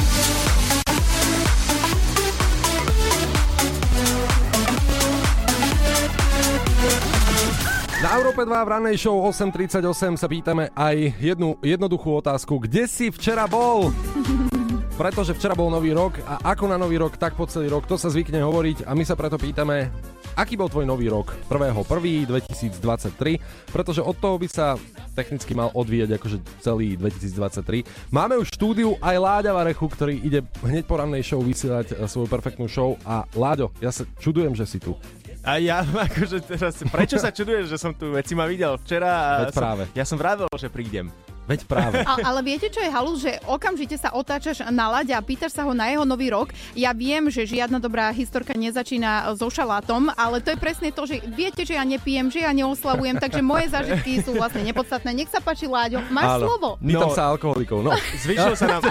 Na 8.06 8.14
Európe 8.14 8.46
2 8.46 8.54
v 8.54 8.70
ranej 8.70 9.02
show 9.02 9.18
8.38 9.18 9.82
sa 10.14 10.30
pýtame 10.30 10.70
aj 10.78 11.18
jednu 11.18 11.58
jednoduchú 11.58 12.22
otázku. 12.22 12.62
Kde 12.62 12.86
si 12.86 13.10
včera 13.10 13.50
bol? 13.50 13.90
Pretože 15.00 15.34
včera 15.34 15.58
bol 15.58 15.68
nový 15.68 15.90
rok 15.90 16.22
a 16.22 16.54
ako 16.54 16.70
na 16.70 16.78
nový 16.78 16.96
rok, 16.96 17.18
tak 17.18 17.34
po 17.34 17.44
celý 17.50 17.68
rok. 17.68 17.90
To 17.90 17.98
sa 17.98 18.08
zvykne 18.08 18.40
hovoriť 18.40 18.86
a 18.86 18.94
my 18.94 19.02
sa 19.02 19.18
preto 19.18 19.36
pýtame, 19.36 19.90
aký 20.36 20.54
bol 20.54 20.68
tvoj 20.68 20.84
nový 20.84 21.08
rok 21.08 21.32
1.1.2023, 21.48 23.40
pretože 23.72 24.04
od 24.04 24.14
toho 24.20 24.36
by 24.36 24.46
sa 24.46 24.76
technicky 25.16 25.56
mal 25.56 25.72
odvíjať 25.72 26.20
akože 26.20 26.38
celý 26.60 27.00
2023. 27.00 28.12
Máme 28.12 28.36
už 28.36 28.52
štúdiu 28.52 29.00
aj 29.00 29.16
Láďa 29.16 29.56
Varechu, 29.56 29.88
ktorý 29.88 30.20
ide 30.20 30.44
hneď 30.60 30.84
po 30.84 31.00
rannej 31.00 31.24
show 31.24 31.40
vysielať 31.40 31.96
eh, 31.96 32.04
svoju 32.04 32.28
perfektnú 32.28 32.68
show 32.68 33.00
a 33.08 33.24
Láďo, 33.32 33.72
ja 33.80 33.88
sa 33.88 34.04
čudujem, 34.20 34.52
že 34.52 34.68
si 34.68 34.78
tu. 34.78 34.92
A 35.46 35.56
ja 35.62 35.80
akože 36.12 36.44
teraz, 36.44 36.84
prečo 36.84 37.16
sa 37.16 37.32
čuduješ, 37.32 37.72
že 37.72 37.78
som 37.80 37.96
tu 37.96 38.12
veci 38.12 38.36
ma 38.36 38.44
videl 38.44 38.76
včera? 38.82 39.08
a 39.08 39.48
Veď 39.48 39.54
som, 39.56 39.62
práve. 39.64 39.82
Ja 39.96 40.04
som 40.04 40.20
vravel, 40.20 40.50
že 40.58 40.68
prídem. 40.68 41.08
Veď 41.46 41.60
práve. 41.64 42.02
Ale, 42.02 42.20
ale 42.22 42.40
viete, 42.42 42.66
čo 42.66 42.78
je 42.78 42.90
halus, 42.90 43.18
že 43.20 43.38
okamžite 43.44 43.94
sa 43.94 44.10
otáčaš 44.10 44.66
na 44.68 44.90
lade 44.90 45.10
a 45.10 45.20
pýtaš 45.20 45.52
sa 45.52 45.62
ho 45.62 45.70
na 45.70 45.86
jeho 45.86 46.02
nový 46.02 46.28
rok. 46.28 46.50
Ja 46.72 46.90
viem, 46.90 47.26
že 47.26 47.42
žiadna 47.42 47.78
dobrá 47.78 48.10
historka 48.10 48.52
nezačína 48.52 49.06
so 49.32 49.46
šalátom, 49.46 50.10
ale 50.12 50.38
to 50.38 50.50
je 50.50 50.58
presne 50.58 50.90
to, 50.90 51.04
že 51.04 51.22
viete, 51.28 51.62
že 51.62 51.74
ja 51.74 51.82
nepijem, 51.82 52.26
že 52.26 52.42
ja 52.42 52.50
neoslavujem, 52.50 53.16
takže 53.16 53.40
moje 53.40 53.66
zážitky 53.68 54.18
sú 54.20 54.34
vlastne 54.34 54.62
nepodstatné. 54.62 55.14
Nech 55.14 55.28
sa 55.28 55.38
páči, 55.38 55.66
Láďo, 55.66 56.02
máš 56.08 56.36
Áno. 56.36 56.44
slovo. 56.44 56.68
Pýtam 56.78 57.06
No. 57.06 57.14
sa 57.14 57.30
alkoholikov, 57.30 57.78
no. 57.80 57.90
Zvyšil 58.18 58.54
sa, 58.54 58.66
nám, 58.68 58.82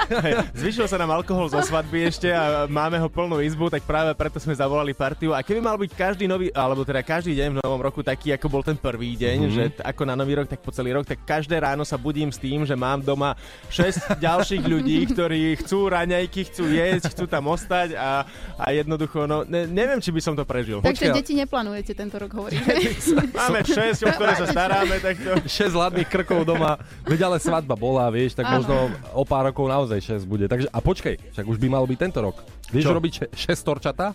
zvyšil 0.53 0.87
sa 0.87 0.95
nám 0.95 1.11
alkohol 1.13 1.47
zo 1.47 1.59
svadby 1.59 2.07
ešte 2.07 2.29
a 2.29 2.65
máme 2.65 2.95
ho 2.95 3.07
plnú 3.07 3.39
izbu, 3.39 3.67
tak 3.67 3.83
práve 3.83 4.13
preto 4.13 4.39
sme 4.39 4.53
zavolali 4.53 4.91
partiu. 4.91 5.31
A 5.31 5.41
keby 5.41 5.59
mal 5.59 5.75
byť 5.75 5.91
každý 5.91 6.25
nový, 6.25 6.49
alebo 6.49 6.81
teda 6.81 7.01
každý 7.01 7.35
deň 7.35 7.47
v 7.49 7.59
novom 7.59 7.81
roku 7.81 7.99
taký, 7.99 8.31
ako 8.31 8.47
bol 8.47 8.61
ten 8.61 8.75
prvý 8.75 9.13
deň, 9.13 9.35
Mhm. 9.35 9.43
mm-hmm. 9.43 9.55
že 9.75 9.83
ako 9.83 10.01
na 10.03 10.15
nový 10.15 10.33
rok, 10.33 10.47
tak 10.47 10.61
po 10.61 10.69
celý 10.69 10.93
rok, 10.93 11.03
tak 11.03 11.19
každé 11.21 11.57
ráno 11.57 11.83
sa 11.83 11.97
budím 11.97 12.29
s 12.29 12.39
tým, 12.45 12.61
že 12.61 12.77
mám 12.77 13.01
doma 13.01 13.33
6 13.73 14.13
ďalších 14.25 14.61
ľudí, 14.61 15.09
ktorí 15.09 15.57
chcú 15.65 15.89
raňajky, 15.89 16.53
chcú 16.53 16.69
jesť, 16.69 17.17
chcú 17.17 17.25
tam 17.25 17.49
ostať 17.49 17.97
a, 17.97 18.21
a 18.61 18.65
jednoducho, 18.69 19.25
no 19.25 19.41
ne, 19.41 19.65
neviem, 19.65 19.97
či 19.97 20.13
by 20.13 20.21
som 20.21 20.37
to 20.37 20.45
prežil. 20.45 20.85
Takže 20.85 21.09
deti 21.09 21.33
neplánujete 21.33 21.97
tento 21.97 22.21
rok, 22.21 22.29
hovorí. 22.37 22.61
Máme 23.41 23.65
6, 23.65 24.05
o 24.05 24.09
ktoré 24.13 24.37
sa 24.37 24.45
staráme, 24.45 25.01
tak 25.01 25.17
to... 25.17 25.31
6 25.41 25.73
hladných 25.73 26.05
krkov 26.05 26.45
doma, 26.45 26.77
veď 27.09 27.25
ale 27.25 27.41
svadba 27.41 27.73
bola, 27.73 28.13
vieš, 28.13 28.37
tak 28.37 28.45
Áno. 28.45 28.61
možno 28.61 28.75
o 29.17 29.25
pár 29.25 29.49
rokov 29.49 29.65
naozaj 29.65 30.21
6 30.21 30.29
bude. 30.29 30.45
Takže, 30.45 30.69
a 30.69 30.77
počkej, 30.77 31.17
však 31.33 31.45
už 31.49 31.57
by 31.57 31.67
malo 31.73 31.89
byť 31.89 31.97
tento 31.97 32.21
rok. 32.21 32.45
Vieš 32.69 32.85
Čo? 32.89 32.97
robiť 32.97 33.13
6 33.29 33.61
torčata? 33.61 34.05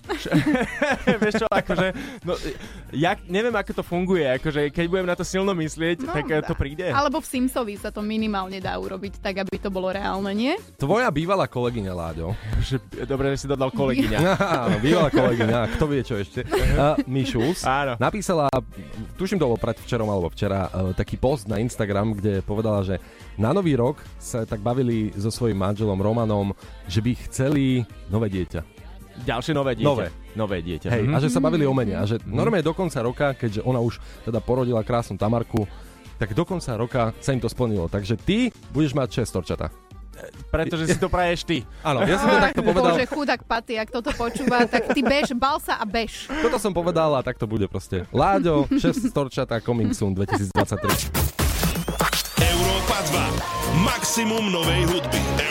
Vieš 1.22 1.46
čo, 1.46 1.46
akože, 1.46 1.94
no, 2.26 2.34
ja 2.90 3.14
neviem, 3.30 3.54
ako 3.54 3.78
to 3.78 3.84
funguje, 3.86 4.26
akože 4.26 4.74
keď 4.74 4.84
budem 4.90 5.06
na 5.06 5.14
to 5.14 5.22
silno 5.22 5.54
myslieť, 5.54 6.02
no, 6.02 6.10
tak 6.10 6.26
to 6.50 6.54
príde. 6.58 6.90
Alebo 6.90 7.22
v 7.22 7.26
Simsovi 7.30 7.78
sa 7.78 7.94
to 7.94 8.02
minimálne 8.20 8.60
dá 8.60 8.76
urobiť 8.76 9.24
tak, 9.24 9.40
aby 9.40 9.56
to 9.56 9.72
bolo 9.72 9.88
reálne, 9.88 10.28
nie? 10.36 10.52
Tvoja 10.76 11.08
bývalá 11.08 11.48
kolegyňa, 11.48 11.88
Láďo. 11.88 12.36
Dobre, 13.08 13.32
že 13.32 13.40
si 13.40 13.46
dodal 13.48 13.72
kolegyňa. 13.72 14.18
Áno, 14.68 14.76
bývalá 14.76 15.08
kolegyňa, 15.08 15.72
kto 15.72 15.84
vie 15.88 16.04
čo 16.04 16.20
ešte. 16.20 16.44
Uh, 16.44 17.00
Mišus 17.08 17.64
Áno. 17.64 17.96
napísala, 17.96 18.52
tuším 19.16 19.40
to 19.40 19.48
bolo 19.48 19.56
predvčerom 19.56 20.04
alebo 20.04 20.28
včera, 20.28 20.68
uh, 20.68 20.92
taký 20.92 21.16
post 21.16 21.48
na 21.48 21.56
Instagram, 21.56 22.12
kde 22.12 22.44
povedala, 22.44 22.84
že 22.84 23.00
na 23.34 23.56
nový 23.56 23.72
rok 23.72 23.96
sa 24.20 24.44
tak 24.44 24.60
bavili 24.60 25.16
so 25.16 25.32
svojím 25.32 25.56
manželom 25.56 25.96
Romanom, 25.96 26.52
že 26.84 27.00
by 27.00 27.16
chceli 27.24 27.80
nové 28.06 28.28
dieťa. 28.28 28.60
Ďalšie 29.20 29.52
nové 29.52 29.72
dieťa. 29.74 29.88
Nové. 29.88 30.06
Nové 30.32 30.58
dieťa. 30.60 30.88
Hej, 30.88 31.04
Mhm. 31.08 31.12
a 31.12 31.18
že 31.18 31.28
sa 31.28 31.40
bavili 31.40 31.64
o 31.64 31.72
mene. 31.72 31.96
A 31.96 32.04
že 32.04 32.20
normálne 32.22 32.62
do 32.62 32.72
konca 32.72 33.00
roka, 33.00 33.32
keďže 33.32 33.64
ona 33.64 33.80
už 33.80 33.96
teda 34.22 34.40
porodila 34.40 34.84
krásnu 34.84 35.16
Tamarku, 35.16 35.64
tak 36.20 36.36
do 36.36 36.44
konca 36.44 36.76
roka 36.76 37.16
sa 37.24 37.32
im 37.32 37.40
to 37.40 37.48
splnilo. 37.48 37.88
Takže 37.88 38.20
ty 38.20 38.52
budeš 38.76 38.92
mať 38.92 39.24
6 39.24 39.36
torčata. 39.40 39.72
Pretože 40.52 40.84
si 40.92 40.98
to 41.00 41.08
praješ 41.08 41.48
ty. 41.48 41.64
Áno, 41.80 42.04
ja 42.04 42.20
som 42.20 42.28
to 42.28 42.36
takto 42.44 42.60
povedal. 42.68 42.92
Bože, 42.92 43.08
chudák 43.08 43.40
Paty, 43.40 43.80
ak 43.80 43.88
toto 43.88 44.12
počúva, 44.12 44.68
tak 44.68 44.92
ty 44.92 45.00
bež, 45.00 45.32
bal 45.32 45.56
sa 45.56 45.80
a 45.80 45.88
bež. 45.88 46.28
Toto 46.28 46.60
som 46.60 46.76
povedal 46.76 47.08
a 47.16 47.24
tak 47.24 47.40
to 47.40 47.48
bude 47.48 47.64
proste. 47.72 48.04
Láďo, 48.12 48.68
6 48.68 49.08
torčata, 49.16 49.64
coming 49.64 49.96
soon 49.96 50.12
2023. 50.12 51.08
Európa 52.44 52.98
2. 53.16 53.80
Maximum 53.80 54.44
novej 54.52 54.92
hudby. 54.92 55.49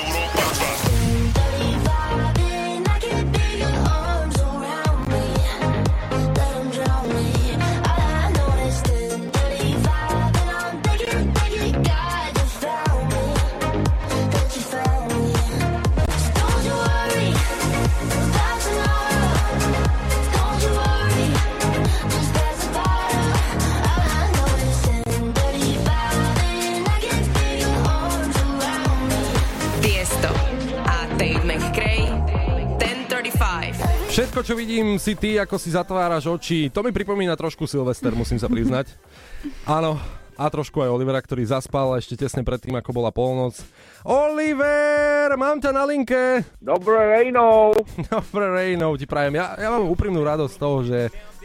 Všetko, 34.09 34.41
čo 34.41 34.57
vidím, 34.57 34.97
si 34.97 35.13
ty, 35.13 35.37
ako 35.37 35.61
si 35.61 35.69
zatváraš 35.69 36.25
oči. 36.25 36.73
To 36.73 36.81
mi 36.81 36.89
pripomína 36.89 37.37
trošku 37.37 37.69
Silvester, 37.69 38.09
musím 38.17 38.41
sa 38.41 38.49
priznať. 38.49 38.89
Áno, 39.69 40.01
a 40.33 40.49
trošku 40.49 40.81
aj 40.81 40.89
Olivera, 40.89 41.21
ktorý 41.21 41.45
zaspal 41.45 41.93
ešte 41.93 42.17
tesne 42.17 42.41
predtým, 42.41 42.73
ako 42.73 42.89
bola 42.89 43.13
polnoc. 43.13 43.59
Oliver, 44.01 45.29
mám 45.37 45.61
ťa 45.61 45.71
na 45.75 45.85
linke. 45.85 46.41
Dobré 46.57 47.21
rejno. 47.21 47.75
Dobre, 48.11 48.49
Rejnov, 48.49 48.97
ti 48.97 49.05
prajem. 49.05 49.37
Ja, 49.37 49.53
ja 49.59 49.69
mám 49.69 49.85
úprimnú 49.85 50.25
radosť 50.25 50.53
z 50.57 50.59
toho, 50.59 50.77
že, 50.81 51.01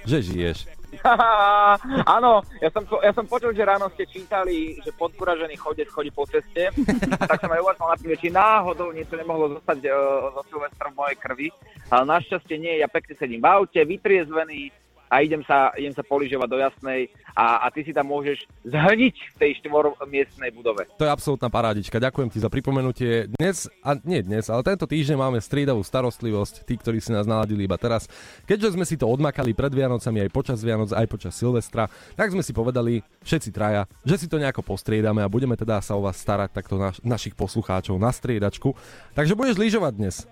že 0.08 0.24
žiješ. 0.24 0.58
Áno, 2.16 2.40
ja 2.64 2.70
som, 2.72 2.82
ja 3.02 3.12
som 3.12 3.24
počul, 3.28 3.52
že 3.52 3.66
ráno 3.66 3.92
ste 3.92 4.08
čítali, 4.08 4.80
že 4.80 4.90
podkuražený 4.96 5.54
chodec 5.60 5.88
chodí 5.92 6.08
po 6.08 6.24
ceste, 6.24 6.72
tak 7.30 7.38
som 7.40 7.52
aj 7.52 7.60
uvažoval 7.60 7.90
nad 7.92 7.98
tým, 8.00 8.12
že 8.16 8.22
či 8.24 8.28
náhodou 8.32 8.88
niečo 8.90 9.14
nemohlo 9.16 9.60
zostať 9.60 9.78
uh, 9.84 9.94
zo 10.32 10.42
Silvestra 10.48 10.88
v 10.92 10.98
mojej 10.98 11.16
krvi, 11.20 11.48
ale 11.92 12.04
našťastie 12.08 12.56
nie, 12.56 12.80
ja 12.80 12.88
pekne 12.88 13.14
sedím 13.20 13.44
v 13.44 13.48
aute, 13.48 13.80
vytriezvený 13.84 14.83
a 15.14 15.22
idem 15.22 15.46
sa, 15.46 15.70
idem 15.78 15.94
sa 15.94 16.02
poližovať 16.02 16.48
do 16.50 16.58
jasnej 16.58 17.06
a, 17.38 17.62
a 17.62 17.70
ty 17.70 17.86
si 17.86 17.94
tam 17.94 18.10
môžeš 18.10 18.50
zhniť 18.66 19.14
v 19.14 19.36
tej 19.38 19.50
štvormiestnej 19.62 20.50
budove. 20.50 20.90
To 20.98 21.06
je 21.06 21.14
absolútna 21.14 21.46
parádička. 21.46 22.02
Ďakujem 22.02 22.34
ti 22.34 22.42
za 22.42 22.50
pripomenutie. 22.50 23.30
Dnes, 23.38 23.70
a 23.86 23.94
nie 24.02 24.26
dnes, 24.26 24.50
ale 24.50 24.66
tento 24.66 24.90
týždeň 24.90 25.14
máme 25.14 25.38
striedavú 25.38 25.86
starostlivosť, 25.86 26.66
tí, 26.66 26.74
ktorí 26.74 26.98
si 26.98 27.14
nás 27.14 27.30
naladili 27.30 27.70
iba 27.70 27.78
teraz. 27.78 28.10
Keďže 28.42 28.74
sme 28.74 28.82
si 28.82 28.98
to 28.98 29.06
odmakali 29.06 29.54
pred 29.54 29.70
Vianocami 29.70 30.26
aj 30.26 30.34
počas 30.34 30.58
Vianoc, 30.66 30.90
aj 30.90 31.06
počas 31.06 31.38
Silvestra, 31.38 31.86
tak 32.18 32.34
sme 32.34 32.42
si 32.42 32.50
povedali 32.50 32.98
všetci 33.22 33.54
traja, 33.54 33.86
že 34.02 34.18
si 34.18 34.26
to 34.26 34.42
nejako 34.42 34.66
postriedame 34.66 35.22
a 35.22 35.30
budeme 35.30 35.54
teda 35.54 35.78
sa 35.78 35.94
o 35.94 36.02
vás 36.02 36.18
starať 36.18 36.50
takto 36.50 36.74
naš, 36.74 36.98
našich 37.06 37.38
poslucháčov 37.38 37.94
na 38.02 38.10
striedačku. 38.10 38.74
Takže 39.14 39.38
budeš 39.38 39.62
lyžovať 39.62 39.94
dnes. 39.94 40.26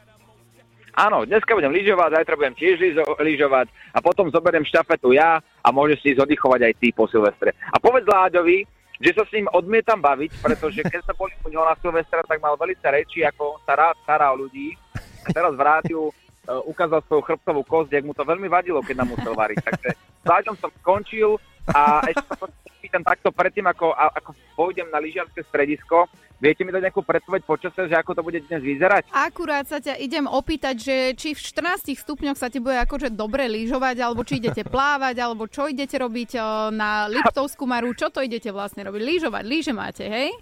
Áno, 0.93 1.25
dneska 1.25 1.57
budem 1.57 1.73
lyžovať, 1.73 2.21
zajtra 2.21 2.37
budem 2.37 2.57
tiež 2.57 2.77
lyžo- 2.77 3.17
lyžovať 3.17 3.73
a 3.97 3.99
potom 4.05 4.29
zoberiem 4.29 4.65
štafetu 4.69 5.17
ja 5.17 5.41
a 5.41 5.69
môžeš 5.73 5.99
si 6.05 6.13
ísť 6.13 6.29
aj 6.29 6.75
ty 6.77 6.93
po 6.93 7.09
Silvestre. 7.09 7.57
A 7.73 7.81
povedz 7.81 8.05
Láďovi, 8.05 8.69
že 9.01 9.11
sa 9.17 9.25
s 9.25 9.33
ním 9.35 9.49
odmietam 9.51 9.99
baviť, 9.99 10.31
pretože 10.39 10.85
keď 10.85 11.01
sa 11.03 11.17
boli 11.17 11.33
u 11.43 11.49
neho 11.49 11.65
na 11.65 11.75
Silvestra, 11.81 12.23
tak 12.29 12.39
mal 12.39 12.61
veľmi 12.61 12.77
reči, 12.79 13.25
ako 13.25 13.59
on 13.59 13.61
sa 13.65 13.75
rád 13.75 13.97
stará 14.05 14.31
o 14.31 14.47
ľudí. 14.47 14.77
A 15.27 15.29
teraz 15.33 15.57
v 15.57 15.65
rádiu 15.65 16.03
uh, 16.07 16.61
ukázal 16.69 17.03
svoju 17.09 17.25
chrbtovú 17.25 17.65
kosť, 17.67 17.99
jak 17.99 18.07
mu 18.07 18.15
to 18.15 18.23
veľmi 18.23 18.47
vadilo, 18.53 18.85
keď 18.85 19.03
nám 19.03 19.17
musel 19.17 19.33
variť. 19.35 19.59
Takže 19.65 19.89
s 19.97 20.27
Láďom 20.29 20.55
som 20.61 20.71
skončil 20.85 21.41
a 21.73 22.05
ešte 22.05 22.31
sa 22.37 22.47
pýtam 22.79 23.03
takto 23.03 23.35
predtým, 23.35 23.67
ako, 23.67 23.91
ako 23.95 24.31
pôjdem 24.55 24.87
na 24.93 25.03
lyžiarske 25.03 25.41
stredisko, 25.51 26.07
Viete 26.43 26.67
mi 26.67 26.75
dať 26.75 26.91
nejakú 26.91 27.07
predpoveď 27.07 27.47
počasia, 27.47 27.87
že 27.87 27.95
ako 27.95 28.19
to 28.19 28.27
bude 28.27 28.43
dnes 28.51 28.59
vyzerať? 28.59 29.15
Akurát 29.15 29.63
sa 29.71 29.79
ťa 29.79 29.95
idem 30.03 30.27
opýtať, 30.27 30.75
že 30.75 30.97
či 31.15 31.39
v 31.39 31.41
14 31.41 31.95
stupňoch 31.95 32.35
sa 32.35 32.51
ti 32.51 32.59
bude 32.59 32.83
akože 32.83 33.15
dobre 33.15 33.47
lyžovať, 33.47 34.03
alebo 34.03 34.27
či 34.27 34.43
idete 34.43 34.67
plávať, 34.67 35.23
alebo 35.23 35.47
čo 35.47 35.71
idete 35.71 35.95
robiť 35.95 36.31
o, 36.43 36.75
na 36.75 37.07
Liptovskú 37.07 37.63
Maru, 37.63 37.95
čo 37.95 38.11
to 38.11 38.19
idete 38.19 38.51
vlastne 38.51 38.83
robiť? 38.83 39.01
Lyžovať, 39.07 39.45
lyže 39.47 39.71
máte, 39.71 40.03
hej? 40.03 40.35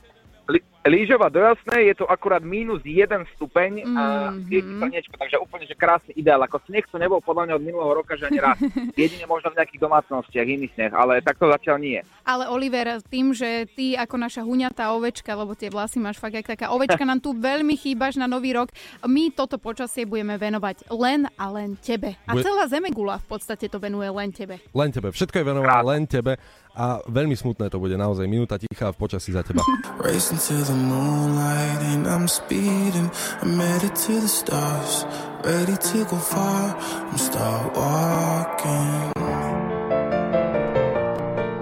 Li- 0.49 0.65
Lížova 0.83 1.29
do 1.29 1.37
jasnej 1.39 1.93
je 1.93 1.95
to 1.95 2.07
akurát 2.07 2.41
mínus 2.41 2.81
1 2.81 3.05
stupeň 3.31 3.85
a 3.91 4.03
Mhm. 4.27 4.41
svieti 4.43 4.73
slnečko, 4.73 5.15
takže 5.15 5.37
úplne 5.37 5.65
že 5.65 5.75
krásny 5.75 6.13
ideál. 6.15 6.41
Ako 6.41 6.57
sneh 6.65 6.83
to 6.83 6.97
nebol 6.97 7.21
podľa 7.21 7.45
mňa 7.45 7.55
od 7.55 7.63
minulého 7.63 7.93
roka, 7.95 8.15
že 8.15 8.25
ani 8.25 8.39
raz. 8.39 8.57
Jedine 8.97 9.25
možno 9.25 9.49
v 9.49 9.61
nejakých 9.61 9.77
domácnostiach 9.79 10.47
iný 10.47 10.73
sneh, 10.73 10.89
ale 10.91 11.21
takto 11.21 11.47
zatiaľ 11.47 11.77
nie. 11.77 12.01
Ale 12.23 12.49
Oliver, 12.49 12.81
tým, 13.05 13.31
že 13.31 13.47
ty 13.69 13.93
ako 13.93 14.17
naša 14.17 14.41
huňatá 14.41 14.89
ovečka, 14.91 15.29
lebo 15.31 15.53
tie 15.53 15.69
vlasy 15.69 15.97
máš 15.97 16.17
fakt 16.17 16.33
jak 16.33 16.49
taká 16.49 16.71
ovečka, 16.71 16.97
nám 17.05 17.19
tu 17.19 17.33
veľmi 17.33 17.77
chýbaš 17.77 18.17
na 18.17 18.25
nový 18.25 18.55
rok. 18.55 18.73
My 19.03 19.29
toto 19.29 19.57
počasie 19.57 20.03
budeme 20.03 20.35
venovať 20.35 20.89
len 20.91 21.29
a 21.31 21.45
len 21.51 21.77
tebe. 21.77 22.17
A 22.25 22.33
Bude- 22.33 22.41
celá 22.43 22.65
Zemegula 22.67 23.21
v 23.21 23.29
podstate 23.29 23.67
to 23.67 23.77
venuje 23.77 24.09
len 24.09 24.31
tebe. 24.31 24.57
Len 24.71 24.89
tebe. 24.89 25.13
Všetko 25.13 25.35
je 25.35 25.45
venované 25.45 25.77
len 25.83 26.03
tebe 26.05 26.41
a 26.71 26.85
veľmi 27.05 27.35
smutné 27.35 27.67
to 27.67 27.77
bude 27.77 27.93
naozaj. 27.93 28.25
Minúta 28.25 28.57
tichá 28.57 28.89
v 28.89 28.97
počasí 28.97 29.29
za 29.29 29.43
teba. 29.43 29.61
The 30.71 30.79
moonlight 30.79 31.83
and 31.83 32.07
I'm 32.07 32.31
speeding. 32.31 33.11
I'm 33.43 33.59
headed 33.59 33.91
to 34.07 34.23
the 34.23 34.31
stars, 34.31 35.03
ready 35.43 35.75
to 35.75 36.07
go 36.07 36.15
far. 36.15 36.79
I'm 37.11 37.19
start 37.19 37.75
walking. 37.75 39.11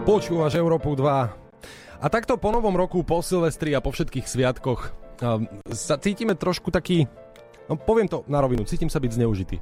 Počúvaš 0.05 0.61
Európu 0.61 0.93
2. 0.93 1.09
A 2.05 2.07
takto 2.13 2.37
po 2.37 2.53
novom 2.53 2.77
roku, 2.77 3.01
po 3.01 3.25
Silvestri 3.25 3.73
a 3.73 3.81
po 3.81 3.97
všetkých 3.97 4.29
sviatkoch 4.29 4.93
um, 5.25 5.49
sa 5.73 5.97
cítime 5.97 6.37
trošku 6.37 6.69
taký, 6.69 7.09
no 7.65 7.81
poviem 7.81 8.13
to 8.13 8.29
na 8.29 8.45
rovinu, 8.45 8.69
cítim 8.69 8.93
sa 8.93 9.01
byť 9.01 9.25
zneužitý. 9.25 9.57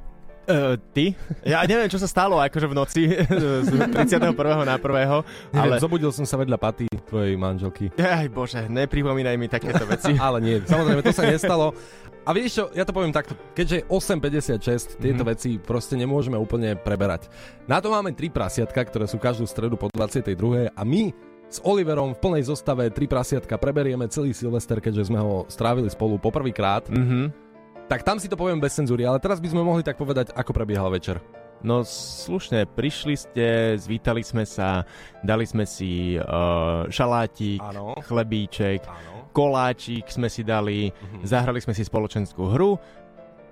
Uh, 0.47 0.79
ty? 0.95 1.11
Ja 1.43 1.59
neviem, 1.63 1.91
čo 1.91 1.99
sa 1.99 2.07
stalo 2.07 2.39
akože 2.39 2.65
v 2.65 2.73
noci 2.73 3.03
z 3.11 3.67
31. 3.91 4.31
na 4.63 4.79
1. 4.79 4.79
Ale... 4.79 5.27
Ale... 5.51 5.75
Zobudil 5.77 6.07
som 6.09 6.23
sa 6.23 6.39
vedľa 6.39 6.55
paty 6.55 6.87
tvojej 7.03 7.35
manželky. 7.35 7.91
Aj 7.95 8.23
bože, 8.27 8.63
nepripomínaj 8.65 9.35
mi 9.35 9.47
takéto 9.47 9.83
veci. 9.83 10.15
Ale 10.23 10.39
nie, 10.39 10.63
samozrejme, 10.63 11.03
to 11.03 11.11
sa 11.11 11.27
nestalo. 11.27 11.75
A 12.23 12.31
vieš 12.31 12.59
čo, 12.59 12.63
ja 12.71 12.83
to 12.83 12.91
poviem 12.91 13.11
takto, 13.11 13.35
keďže 13.51 13.87
8.56, 13.87 14.99
tieto 14.99 15.23
Mhm. 15.23 15.27
veci 15.27 15.49
proste 15.55 15.95
nemôžeme 15.95 16.35
úplne 16.35 16.75
preberať. 16.75 17.31
Na 17.67 17.79
to 17.79 17.87
máme 17.87 18.11
tri 18.11 18.27
prasiatka, 18.27 18.83
ktoré 18.83 19.07
sú 19.07 19.15
každú 19.15 19.43
stredu 19.43 19.75
po 19.75 19.87
22. 19.91 20.71
a 20.71 20.81
my 20.83 21.11
s 21.47 21.63
Oliverom 21.63 22.11
v 22.11 22.19
plnej 22.19 22.43
zostave 22.43 22.91
tri 22.91 23.07
prasiatka 23.07 23.55
preberieme 23.55 24.11
celý 24.11 24.35
Silvester, 24.35 24.83
keďže 24.83 25.07
sme 25.07 25.23
ho 25.23 25.47
strávili 25.47 25.87
spolu 25.87 26.19
poprvýkrát. 26.19 26.91
Mhm. 26.91 27.46
Tak 27.87 28.03
tam 28.03 28.19
si 28.19 28.27
to 28.27 28.35
poviem 28.35 28.59
bez 28.59 28.75
cenzúry, 28.75 29.07
ale 29.07 29.15
teraz 29.17 29.39
by 29.39 29.47
sme 29.47 29.63
mohli 29.63 29.79
tak 29.79 29.95
povedať, 29.95 30.35
ako 30.35 30.51
prebiehal 30.51 30.91
večer. 30.91 31.23
No 31.57 31.81
slušne, 31.81 32.67
prišli 32.67 33.15
ste, 33.15 33.47
zvítali 33.75 34.21
sme 34.21 34.43
sa, 34.43 34.83
dali 35.19 35.41
sme 35.41 35.63
si 35.63 36.13
uh, 36.13 36.85
šalátik, 36.85 37.57
Áno. 37.63 37.97
chlebíček, 38.03 38.83
koláčik 39.31 40.05
sme 40.07 40.27
si 40.27 40.43
dali, 40.43 40.91
Mhm. 40.91 41.25
zahrali 41.25 41.57
sme 41.57 41.71
si 41.71 41.81
spoločenskú 41.81 42.51
hru, 42.51 42.77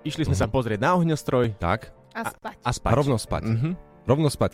išli 0.03 0.21
sme 0.21 0.36
sa 0.36 0.45
pozrieť 0.45 0.79
na 0.79 0.93
ohňostroj. 0.93 1.57
Tak. 1.57 1.89
A 2.13 2.29
spať. 2.29 2.55
A 2.61 2.69
spať. 2.71 2.91
A 2.91 2.95
rovno 2.95 3.17
spať. 3.17 3.43
Mhm. 3.43 3.69
Rovno 4.05 4.29
spať. 4.29 4.51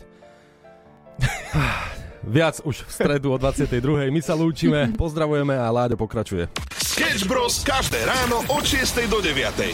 Viac 2.24 2.62
už 2.62 2.86
v 2.86 2.90
stredu 2.90 3.28
o 3.28 3.36
22. 3.36 3.82
My 4.08 4.20
sa 4.22 4.32
lúčime, 4.32 4.88
pozdravujeme 4.96 5.52
a 5.52 5.66
Láďo 5.68 5.98
pokračuje. 5.98 6.46
Sketch 6.92 7.24
Bros. 7.24 7.64
každé 7.64 8.04
ráno 8.04 8.44
od 8.52 8.68
6 8.68 9.08
do 9.08 9.24
9. 9.24 9.72